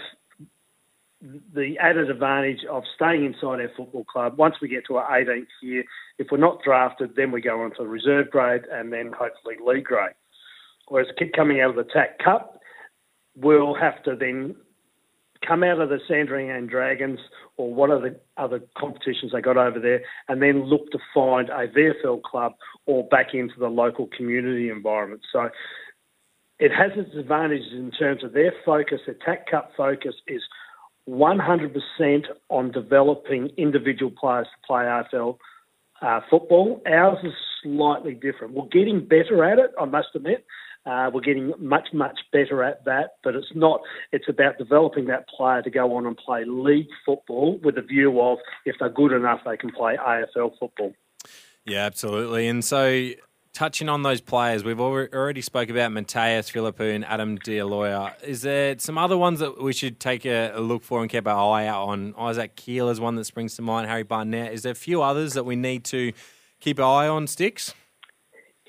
the 1.21 1.77
added 1.79 2.09
advantage 2.09 2.65
of 2.69 2.83
staying 2.95 3.25
inside 3.25 3.59
our 3.61 3.71
football 3.75 4.03
club. 4.03 4.37
Once 4.37 4.55
we 4.61 4.67
get 4.67 4.85
to 4.87 4.97
our 4.97 5.19
18th 5.19 5.45
year, 5.61 5.83
if 6.17 6.27
we're 6.31 6.37
not 6.37 6.63
drafted, 6.63 7.15
then 7.15 7.31
we 7.31 7.41
go 7.41 7.61
on 7.61 7.73
to 7.75 7.83
reserve 7.83 8.29
grade 8.31 8.63
and 8.71 8.91
then 8.91 9.11
hopefully 9.17 9.55
league 9.63 9.85
grade. 9.85 10.13
Whereas 10.87 11.07
a 11.09 11.13
kid 11.19 11.33
coming 11.35 11.61
out 11.61 11.71
of 11.71 11.75
the 11.75 11.91
TAC 11.91 12.19
Cup 12.19 12.59
will 13.35 13.75
have 13.75 14.01
to 14.03 14.15
then 14.15 14.55
come 15.47 15.63
out 15.63 15.79
of 15.79 15.89
the 15.89 15.99
Sandringham 16.07 16.67
Dragons 16.67 17.19
or 17.57 17.73
what 17.73 17.89
are 17.89 18.01
the 18.01 18.19
other 18.37 18.61
competitions 18.77 19.31
they 19.31 19.41
got 19.41 19.57
over 19.57 19.79
there, 19.79 20.01
and 20.27 20.41
then 20.41 20.65
look 20.65 20.91
to 20.91 20.99
find 21.13 21.49
a 21.49 21.67
VFL 21.67 22.21
club 22.21 22.53
or 22.85 23.03
back 23.07 23.33
into 23.33 23.55
the 23.59 23.67
local 23.67 24.07
community 24.15 24.69
environment. 24.69 25.21
So 25.31 25.49
it 26.59 26.71
has 26.71 26.91
its 26.95 27.15
advantages 27.15 27.71
in 27.71 27.91
terms 27.91 28.23
of 28.23 28.33
their 28.33 28.53
focus. 28.65 29.01
Their 29.05 29.15
TAC 29.25 29.49
Cup 29.49 29.71
focus 29.75 30.15
is 30.27 30.41
100% 31.09 32.23
on 32.49 32.71
developing 32.71 33.49
individual 33.57 34.11
players 34.11 34.47
to 34.47 34.67
play 34.67 34.83
AFL 34.83 35.37
uh, 36.01 36.19
football. 36.29 36.81
Ours 36.85 37.19
is 37.23 37.33
slightly 37.63 38.13
different. 38.13 38.53
We're 38.53 38.67
getting 38.67 39.05
better 39.05 39.43
at 39.43 39.59
it, 39.59 39.71
I 39.79 39.85
must 39.85 40.09
admit. 40.15 40.45
Uh, 40.87 41.11
we're 41.13 41.21
getting 41.21 41.51
much, 41.59 41.89
much 41.93 42.17
better 42.31 42.63
at 42.63 42.85
that, 42.85 43.15
but 43.21 43.35
it's 43.35 43.51
not. 43.53 43.81
It's 44.13 44.29
about 44.29 44.57
developing 44.57 45.07
that 45.07 45.27
player 45.27 45.61
to 45.61 45.69
go 45.69 45.95
on 45.97 46.05
and 46.05 46.15
play 46.15 46.45
league 46.45 46.87
football 47.05 47.59
with 47.61 47.77
a 47.77 47.81
view 47.81 48.21
of 48.21 48.37
if 48.65 48.77
they're 48.79 48.89
good 48.89 49.11
enough, 49.11 49.41
they 49.45 49.57
can 49.57 49.71
play 49.71 49.97
AFL 49.97 50.57
football. 50.57 50.93
Yeah, 51.65 51.85
absolutely. 51.85 52.47
And 52.47 52.63
so, 52.63 53.09
touching 53.51 53.89
on 53.89 54.03
those 54.03 54.21
players, 54.21 54.63
we've 54.63 54.79
already 54.79 55.41
spoke 55.41 55.69
about 55.69 55.91
Mattaes 55.91 56.49
Phillipou 56.49 56.95
and 56.95 57.03
Adam 57.03 57.35
D'Aloia. 57.35 58.13
Is 58.23 58.43
there 58.43 58.79
some 58.79 58.97
other 58.97 59.17
ones 59.17 59.39
that 59.39 59.61
we 59.61 59.73
should 59.73 59.99
take 59.99 60.25
a, 60.25 60.53
look 60.57 60.83
for 60.83 61.01
and 61.01 61.09
keep 61.09 61.27
our 61.27 61.53
eye 61.53 61.67
out 61.67 61.89
on? 61.89 62.13
Isaac 62.17 62.55
Keel 62.55 62.87
is 62.87 63.01
one 63.01 63.15
that 63.15 63.25
springs 63.25 63.57
to 63.57 63.61
mind. 63.61 63.89
Harry 63.89 64.03
Barnett. 64.03 64.53
Is 64.53 64.61
there 64.61 64.71
a 64.71 64.75
few 64.75 65.01
others 65.01 65.33
that 65.33 65.43
we 65.43 65.57
need 65.57 65.83
to 65.85 66.13
keep 66.61 66.77
an 66.79 66.85
eye 66.85 67.09
on? 67.09 67.27
Sticks. 67.27 67.73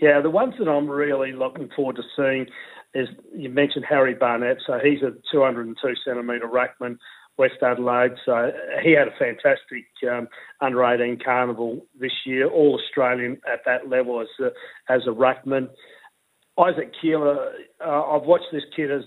Yeah, 0.00 0.20
the 0.20 0.30
ones 0.30 0.54
that 0.58 0.68
I'm 0.68 0.88
really 0.88 1.32
looking 1.32 1.68
forward 1.74 1.96
to 1.96 2.02
seeing 2.16 2.46
is 2.94 3.08
you 3.34 3.48
mentioned 3.48 3.84
Harry 3.88 4.14
Barnett. 4.14 4.58
So 4.66 4.78
he's 4.82 5.02
a 5.02 5.12
202 5.32 5.94
centimetre 6.04 6.48
ruckman, 6.48 6.98
West 7.36 7.62
Adelaide. 7.62 8.12
So 8.24 8.50
he 8.82 8.92
had 8.92 9.08
a 9.08 9.18
fantastic 9.18 9.86
um, 10.10 10.28
under 10.60 10.84
18 10.84 11.18
carnival 11.24 11.84
this 11.98 12.12
year, 12.24 12.48
all 12.48 12.80
Australian 12.80 13.40
at 13.52 13.60
that 13.66 13.88
level 13.88 14.20
as 14.20 14.28
a, 14.40 14.50
as 14.92 15.02
a 15.06 15.10
ruckman. 15.10 15.68
Isaac 16.58 16.92
Keeler, 17.00 17.52
uh, 17.84 18.02
I've 18.02 18.22
watched 18.22 18.50
this 18.52 18.64
kid 18.74 18.90
as 18.90 19.02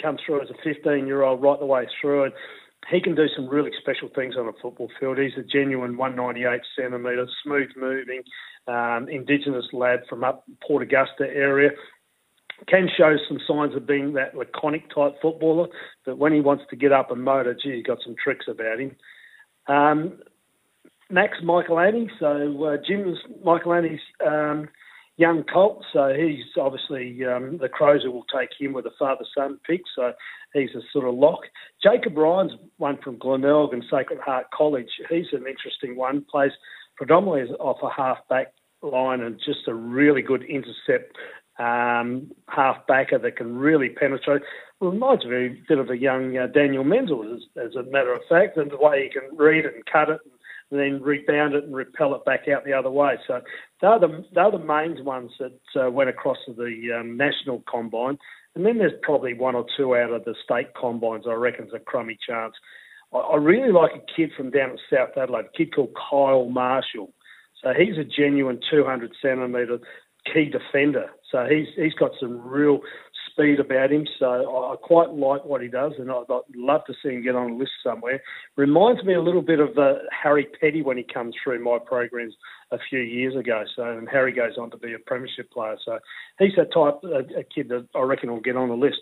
come 0.00 0.16
through 0.24 0.42
as 0.42 0.50
a 0.50 0.54
15 0.62 1.06
year 1.06 1.22
old 1.22 1.42
right 1.42 1.58
the 1.58 1.66
way 1.66 1.86
through, 2.00 2.24
and 2.24 2.32
he 2.90 3.00
can 3.00 3.14
do 3.14 3.26
some 3.34 3.48
really 3.48 3.70
special 3.80 4.08
things 4.14 4.34
on 4.36 4.48
a 4.48 4.52
football 4.60 4.90
field. 4.98 5.18
He's 5.18 5.36
a 5.38 5.42
genuine 5.42 5.96
198 5.96 6.60
centimetre, 6.76 7.26
smooth 7.44 7.70
moving, 7.76 8.22
um, 8.66 9.08
Indigenous 9.08 9.66
lad 9.72 10.00
from 10.08 10.24
up 10.24 10.44
Port 10.66 10.82
Augusta 10.82 11.24
area. 11.24 11.70
Can 12.68 12.88
show 12.96 13.16
some 13.28 13.40
signs 13.46 13.74
of 13.74 13.86
being 13.86 14.12
that 14.12 14.36
laconic 14.36 14.88
type 14.94 15.14
footballer, 15.20 15.68
but 16.04 16.18
when 16.18 16.32
he 16.32 16.40
wants 16.40 16.64
to 16.70 16.76
get 16.76 16.92
up 16.92 17.10
and 17.10 17.22
motor, 17.22 17.54
gee, 17.54 17.76
he's 17.76 17.86
got 17.86 17.98
some 18.04 18.14
tricks 18.22 18.46
about 18.48 18.78
him. 18.78 18.96
Um, 19.66 20.18
Max 21.10 21.38
Michalanney 21.44 22.08
so 22.18 22.64
uh, 22.64 22.76
Jim's 22.86 23.18
Michael 23.44 23.72
um, 24.26 24.68
young 25.22 25.44
colt, 25.44 25.84
so 25.92 26.12
he's 26.12 26.44
obviously 26.60 27.24
um, 27.24 27.58
the 27.58 27.68
Crows 27.68 28.02
will 28.04 28.26
take 28.36 28.50
him 28.58 28.72
with 28.72 28.86
a 28.86 28.90
father-son 28.98 29.60
pick, 29.64 29.82
so 29.94 30.12
he's 30.52 30.74
a 30.74 30.82
sort 30.92 31.06
of 31.06 31.14
lock. 31.14 31.42
Jacob 31.80 32.16
Ryan's 32.16 32.52
one 32.78 32.98
from 33.02 33.18
Glenelg 33.18 33.72
and 33.72 33.84
Sacred 33.88 34.18
Heart 34.18 34.46
College. 34.52 34.90
He's 35.08 35.26
an 35.32 35.44
interesting 35.46 35.96
one. 35.96 36.26
Plays 36.28 36.50
predominantly 36.96 37.54
off 37.56 37.78
a 37.84 37.88
half 37.88 38.18
back 38.28 38.52
line 38.82 39.20
and 39.20 39.38
just 39.38 39.68
a 39.68 39.74
really 39.74 40.22
good 40.22 40.42
intercept 40.42 41.16
um, 41.58 42.32
half 42.48 42.84
backer 42.88 43.18
that 43.18 43.36
can 43.36 43.56
really 43.56 43.90
penetrate. 43.90 44.42
Reminds 44.80 45.24
me 45.24 45.46
a 45.46 45.56
bit 45.68 45.78
of 45.78 45.90
a 45.90 45.96
young 45.96 46.36
uh, 46.36 46.48
Daniel 46.48 46.82
Menzel, 46.82 47.22
as, 47.32 47.42
as, 47.64 47.76
a 47.76 47.84
matter 47.84 48.12
of 48.12 48.22
fact, 48.28 48.56
and 48.56 48.72
the 48.72 48.76
way 48.76 49.04
he 49.04 49.08
can 49.08 49.36
read 49.36 49.64
it 49.64 49.74
and 49.76 49.86
cut 49.86 50.08
it 50.08 50.18
and 50.24 50.32
then 50.80 51.02
rebound 51.02 51.54
it 51.54 51.64
and 51.64 51.74
repel 51.74 52.14
it 52.14 52.24
back 52.24 52.48
out 52.48 52.64
the 52.64 52.72
other 52.72 52.90
way. 52.90 53.14
So 53.26 53.40
they're 53.80 53.98
the, 53.98 54.24
they're 54.34 54.50
the 54.50 54.58
main 54.58 55.04
ones 55.04 55.30
that 55.38 55.86
uh, 55.86 55.90
went 55.90 56.10
across 56.10 56.38
to 56.46 56.52
the 56.52 56.98
um, 57.00 57.16
national 57.16 57.62
combine. 57.70 58.18
And 58.54 58.66
then 58.66 58.78
there's 58.78 58.92
probably 59.02 59.34
one 59.34 59.54
or 59.54 59.64
two 59.76 59.96
out 59.96 60.12
of 60.12 60.24
the 60.24 60.34
state 60.44 60.74
combines, 60.78 61.24
I 61.28 61.34
reckon, 61.34 61.66
is 61.66 61.72
a 61.74 61.78
crummy 61.78 62.18
chance. 62.26 62.54
I, 63.12 63.18
I 63.18 63.36
really 63.36 63.72
like 63.72 63.92
a 63.92 64.16
kid 64.16 64.30
from 64.36 64.50
down 64.50 64.70
at 64.70 64.78
South 64.92 65.16
Adelaide, 65.16 65.46
a 65.46 65.56
kid 65.56 65.74
called 65.74 65.94
Kyle 66.10 66.48
Marshall. 66.48 67.12
So 67.62 67.72
he's 67.76 67.96
a 67.96 68.04
genuine 68.04 68.60
200 68.70 69.12
centimetre 69.22 69.78
key 70.32 70.50
defender. 70.50 71.10
So 71.30 71.46
he's 71.48 71.68
he's 71.76 71.94
got 71.94 72.12
some 72.20 72.40
real 72.46 72.80
speed 73.32 73.60
about 73.60 73.92
him. 73.92 74.06
So 74.18 74.26
I 74.26 74.76
quite 74.76 75.10
like 75.10 75.44
what 75.44 75.62
he 75.62 75.68
does, 75.68 75.92
and 75.98 76.10
I'd, 76.10 76.24
love 76.54 76.82
to 76.86 76.94
see 77.02 77.10
him 77.10 77.22
get 77.22 77.34
on 77.34 77.52
a 77.52 77.56
list 77.56 77.72
somewhere. 77.82 78.22
Reminds 78.56 79.02
me 79.04 79.14
a 79.14 79.22
little 79.22 79.42
bit 79.42 79.60
of 79.60 79.76
uh, 79.78 79.94
Harry 80.10 80.46
Petty 80.60 80.82
when 80.82 80.96
he 80.96 81.02
comes 81.02 81.34
through 81.42 81.62
my 81.62 81.78
programs 81.84 82.34
a 82.70 82.78
few 82.88 83.00
years 83.00 83.34
ago. 83.36 83.64
So 83.74 83.84
and 83.84 84.08
Harry 84.08 84.32
goes 84.32 84.56
on 84.58 84.70
to 84.70 84.76
be 84.76 84.92
a 84.92 84.98
premiership 84.98 85.50
player. 85.50 85.76
So 85.84 85.98
he's 86.38 86.52
that 86.56 86.72
type 86.72 87.00
a, 87.04 87.40
a 87.40 87.44
kid 87.44 87.68
that 87.68 87.88
I 87.94 88.00
reckon 88.00 88.30
will 88.30 88.40
get 88.40 88.56
on 88.56 88.68
the 88.68 88.76
list. 88.76 89.00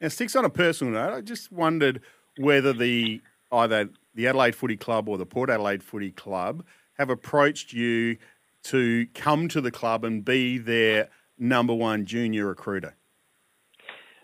Now, 0.00 0.08
sticks 0.08 0.34
on 0.34 0.44
a 0.44 0.50
personal 0.50 0.94
note. 0.94 1.12
I 1.12 1.20
just 1.20 1.52
wondered 1.52 2.00
whether 2.38 2.72
the 2.72 3.20
either 3.52 3.90
the 4.14 4.26
Adelaide 4.26 4.54
Footy 4.54 4.76
Club 4.76 5.08
or 5.08 5.18
the 5.18 5.26
Port 5.26 5.50
Adelaide 5.50 5.82
Footy 5.82 6.10
Club 6.10 6.64
have 6.94 7.10
approached 7.10 7.72
you 7.72 8.16
to 8.62 9.06
come 9.14 9.48
to 9.48 9.60
the 9.60 9.70
club 9.70 10.04
and 10.04 10.24
be 10.24 10.58
their 10.58 11.08
number 11.38 11.74
one 11.74 12.04
junior 12.04 12.46
recruiter? 12.46 12.94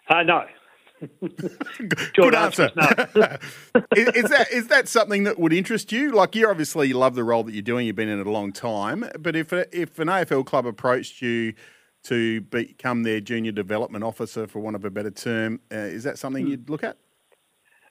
Uh, 0.09 0.23
no. 0.23 0.45
Good 2.15 2.35
answer. 2.35 2.71
No. 2.75 2.87
is, 3.97 4.09
is, 4.09 4.31
that 4.31 4.47
is 4.51 4.69
that 4.69 4.89
something 4.89 5.25
that 5.25 5.39
would 5.39 5.53
interest 5.53 5.93
you? 5.93 6.11
Like 6.11 6.35
you 6.35 6.49
obviously 6.49 6.93
love 6.93 7.15
the 7.15 7.25
role 7.25 7.43
that 7.45 7.53
you're 7.53 7.63
doing. 7.63 7.87
You've 7.87 7.97
been 7.97 8.09
in 8.09 8.19
it 8.21 8.27
a 8.27 8.31
long 8.31 8.53
time. 8.53 9.05
But 9.19 9.37
if 9.37 9.53
if 9.53 9.99
an 9.99 10.09
AFL 10.09 10.47
club 10.47 10.67
approached 10.67 11.21
you 11.21 11.53
to 12.05 12.41
become 12.43 13.03
their 13.03 13.21
junior 13.21 13.53
development 13.53 14.05
officer, 14.05 14.47
for 14.47 14.61
want 14.61 14.77
of 14.77 14.85
a 14.85 14.91
better 14.91 15.11
term, 15.11 15.61
uh, 15.73 15.77
is 15.77 16.05
that 16.05 16.19
something 16.19 16.45
hmm. 16.45 16.53
you'd 16.53 16.71
look 16.71 16.85
at? 16.85 16.97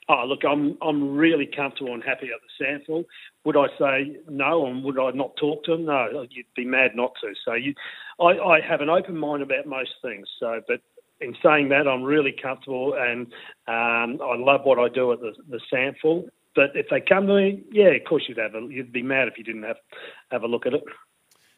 Oh, 0.07 0.23
look, 0.27 0.43
I'm 0.47 0.77
I'm 0.81 1.15
really 1.15 1.47
comfortable 1.47 1.93
and 1.93 2.03
happy 2.03 2.29
at 2.33 2.39
the 2.41 2.63
SANFL. 2.63 3.05
Would 3.43 3.57
I 3.57 3.67
say 3.77 4.17
no, 4.29 4.67
and 4.67 4.83
would 4.83 4.99
I 4.99 5.11
not 5.11 5.35
talk 5.35 5.63
to 5.65 5.71
them? 5.71 5.85
No, 5.85 6.25
you'd 6.29 6.45
be 6.55 6.65
mad 6.65 6.91
not 6.95 7.13
to. 7.21 7.33
So 7.43 7.53
you, 7.53 7.73
I, 8.19 8.37
I 8.37 8.61
have 8.61 8.81
an 8.81 8.89
open 8.89 9.17
mind 9.17 9.41
about 9.41 9.65
most 9.65 9.91
things. 10.03 10.27
So, 10.39 10.61
but 10.67 10.81
in 11.25 11.35
saying 11.43 11.69
that, 11.69 11.87
I'm 11.87 12.03
really 12.03 12.31
comfortable, 12.31 12.93
and 12.97 13.27
um, 13.67 14.21
I 14.21 14.35
love 14.37 14.61
what 14.63 14.79
I 14.79 14.89
do 14.89 15.11
at 15.11 15.19
the 15.19 15.33
the 15.49 15.59
SANFL. 15.73 16.29
But 16.55 16.71
if 16.73 16.87
they 16.89 17.01
come 17.01 17.27
to 17.27 17.35
me, 17.35 17.63
yeah, 17.71 17.89
of 17.89 18.03
course 18.07 18.23
you'd 18.29 18.37
have 18.37 18.55
a, 18.55 18.61
you'd 18.69 18.93
be 18.93 19.01
mad 19.01 19.27
if 19.27 19.37
you 19.37 19.43
didn't 19.43 19.63
have 19.63 19.77
have 20.31 20.43
a 20.43 20.47
look 20.47 20.65
at 20.65 20.73
it. 20.73 20.83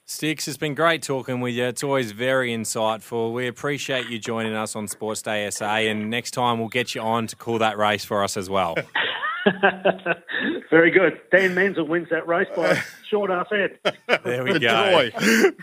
Sticks, 0.06 0.48
it's 0.48 0.58
been 0.58 0.74
great 0.74 1.04
talking 1.04 1.42
with 1.42 1.54
you. 1.54 1.66
It's 1.66 1.84
always 1.84 2.14
very 2.14 2.52
insightful. 2.52 3.34
We 3.34 3.46
appreciate 3.48 4.08
you 4.08 4.18
joining 4.18 4.54
us 4.54 4.74
on 4.74 4.88
Sports 4.88 5.22
Day 5.22 5.50
SA, 5.50 5.66
and 5.66 6.10
next 6.10 6.32
time 6.32 6.60
we'll 6.60 6.70
get 6.70 6.96
you 6.96 7.02
on 7.02 7.28
to 7.28 7.36
call 7.36 7.60
that 7.60 7.78
race 7.78 8.06
for 8.06 8.24
us 8.24 8.38
as 8.38 8.50
well. 8.50 8.76
Very 10.70 10.92
good. 10.92 11.20
Dan 11.32 11.54
Menzel 11.56 11.88
wins 11.88 12.10
that 12.10 12.28
race 12.28 12.48
by 12.56 12.70
a 12.70 12.78
short 13.10 13.30
half 13.30 13.50
head. 13.50 13.80
There 14.24 14.44
we 14.44 14.60
go. 14.60 15.10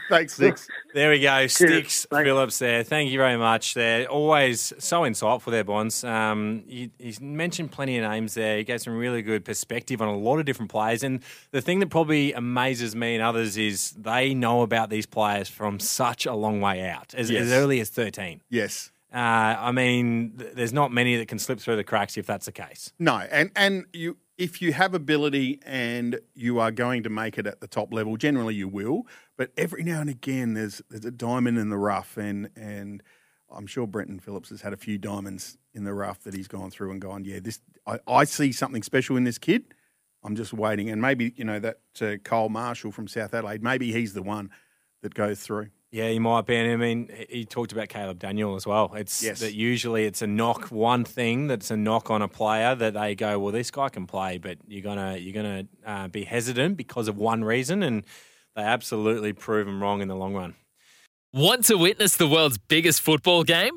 Thanks, 0.08 0.34
Sticks. 0.34 0.68
There 0.94 1.10
we 1.10 1.20
go. 1.20 1.46
Sticks 1.46 2.06
Phillips 2.10 2.58
there. 2.58 2.82
Thank 2.82 3.10
you 3.10 3.18
very 3.18 3.36
much. 3.36 3.74
They're 3.74 4.06
always 4.06 4.72
so 4.78 5.02
insightful 5.02 5.50
there, 5.50 5.64
Bonds. 5.64 6.04
Um, 6.04 6.64
you, 6.66 6.90
you, 6.98 7.14
mentioned 7.20 7.72
plenty 7.72 7.98
of 7.98 8.10
names 8.10 8.34
there. 8.34 8.58
He 8.58 8.64
gave 8.64 8.80
some 8.80 8.96
really 8.96 9.22
good 9.22 9.44
perspective 9.44 10.00
on 10.00 10.08
a 10.08 10.16
lot 10.16 10.38
of 10.38 10.44
different 10.44 10.70
players. 10.70 11.02
And 11.02 11.22
the 11.50 11.60
thing 11.60 11.80
that 11.80 11.90
probably 11.90 12.32
amazes 12.32 12.94
me 12.94 13.14
and 13.14 13.22
others 13.22 13.56
is 13.56 13.92
they 13.92 14.34
know 14.34 14.62
about 14.62 14.90
these 14.90 15.06
players 15.06 15.48
from 15.48 15.80
such 15.80 16.26
a 16.26 16.34
long 16.34 16.60
way 16.60 16.88
out, 16.88 17.14
as, 17.14 17.30
yes. 17.30 17.44
as 17.44 17.52
early 17.52 17.80
as 17.80 17.90
13. 17.90 18.40
Yes. 18.50 18.90
Uh, 19.14 19.56
I 19.60 19.70
mean, 19.70 20.34
th- 20.36 20.54
there's 20.54 20.72
not 20.72 20.90
many 20.90 21.16
that 21.16 21.28
can 21.28 21.38
slip 21.38 21.60
through 21.60 21.76
the 21.76 21.84
cracks 21.84 22.16
if 22.16 22.26
that's 22.26 22.46
the 22.46 22.52
case. 22.52 22.92
No, 22.98 23.18
and 23.30 23.52
and 23.54 23.84
you 23.92 24.16
if 24.36 24.60
you 24.60 24.72
have 24.72 24.92
ability 24.92 25.60
and 25.64 26.18
you 26.34 26.58
are 26.58 26.72
going 26.72 27.04
to 27.04 27.10
make 27.10 27.38
it 27.38 27.46
at 27.46 27.60
the 27.60 27.68
top 27.68 27.92
level, 27.92 28.16
generally 28.16 28.56
you 28.56 28.66
will. 28.66 29.06
But 29.36 29.52
every 29.56 29.84
now 29.84 30.00
and 30.00 30.10
again, 30.10 30.54
there's 30.54 30.82
there's 30.90 31.04
a 31.04 31.12
diamond 31.12 31.58
in 31.58 31.68
the 31.68 31.78
rough, 31.78 32.16
and 32.16 32.50
and 32.56 33.04
I'm 33.48 33.68
sure 33.68 33.86
Brenton 33.86 34.18
Phillips 34.18 34.48
has 34.48 34.62
had 34.62 34.72
a 34.72 34.76
few 34.76 34.98
diamonds 34.98 35.58
in 35.72 35.84
the 35.84 35.94
rough 35.94 36.20
that 36.24 36.34
he's 36.34 36.48
gone 36.48 36.70
through 36.70 36.90
and 36.90 37.00
gone, 37.00 37.24
yeah, 37.24 37.38
this 37.40 37.60
I, 37.86 38.00
I 38.08 38.24
see 38.24 38.50
something 38.50 38.82
special 38.82 39.16
in 39.16 39.22
this 39.22 39.38
kid. 39.38 39.74
I'm 40.24 40.34
just 40.34 40.52
waiting, 40.52 40.90
and 40.90 41.00
maybe 41.00 41.34
you 41.36 41.44
know 41.44 41.60
that 41.60 41.78
uh, 42.00 42.16
Cole 42.24 42.48
Marshall 42.48 42.90
from 42.90 43.06
South 43.06 43.32
Adelaide, 43.32 43.62
maybe 43.62 43.92
he's 43.92 44.14
the 44.14 44.22
one 44.22 44.50
that 45.04 45.14
goes 45.14 45.40
through. 45.40 45.68
Yeah, 45.92 46.08
he 46.08 46.18
might 46.18 46.44
be. 46.44 46.56
And 46.56 46.72
I 46.72 46.76
mean, 46.76 47.08
he 47.28 47.44
talked 47.44 47.70
about 47.70 47.88
Caleb 47.88 48.18
Daniel 48.18 48.56
as 48.56 48.66
well. 48.66 48.92
It's 48.96 49.22
yes. 49.22 49.38
that 49.38 49.54
usually 49.54 50.06
it's 50.06 50.22
a 50.22 50.26
knock, 50.26 50.72
one 50.72 51.04
thing 51.04 51.46
that's 51.46 51.70
a 51.70 51.76
knock 51.76 52.10
on 52.10 52.20
a 52.20 52.26
player 52.26 52.74
that 52.74 52.94
they 52.94 53.14
go, 53.14 53.38
well, 53.38 53.52
this 53.52 53.70
guy 53.70 53.90
can 53.90 54.06
play, 54.08 54.38
but 54.38 54.58
you're 54.66 54.82
gonna 54.82 55.18
you're 55.18 55.34
gonna 55.34 55.66
uh, 55.86 56.08
be 56.08 56.24
hesitant 56.24 56.76
because 56.76 57.06
of 57.06 57.16
one 57.16 57.44
reason, 57.44 57.84
and 57.84 58.04
they 58.56 58.62
absolutely 58.62 59.32
prove 59.32 59.68
him 59.68 59.80
wrong 59.80 60.00
in 60.00 60.08
the 60.08 60.16
long 60.16 60.34
run. 60.34 60.56
Want 61.32 61.64
to 61.66 61.76
witness 61.76 62.16
the 62.16 62.28
world's 62.28 62.58
biggest 62.58 63.00
football 63.00 63.44
game? 63.44 63.76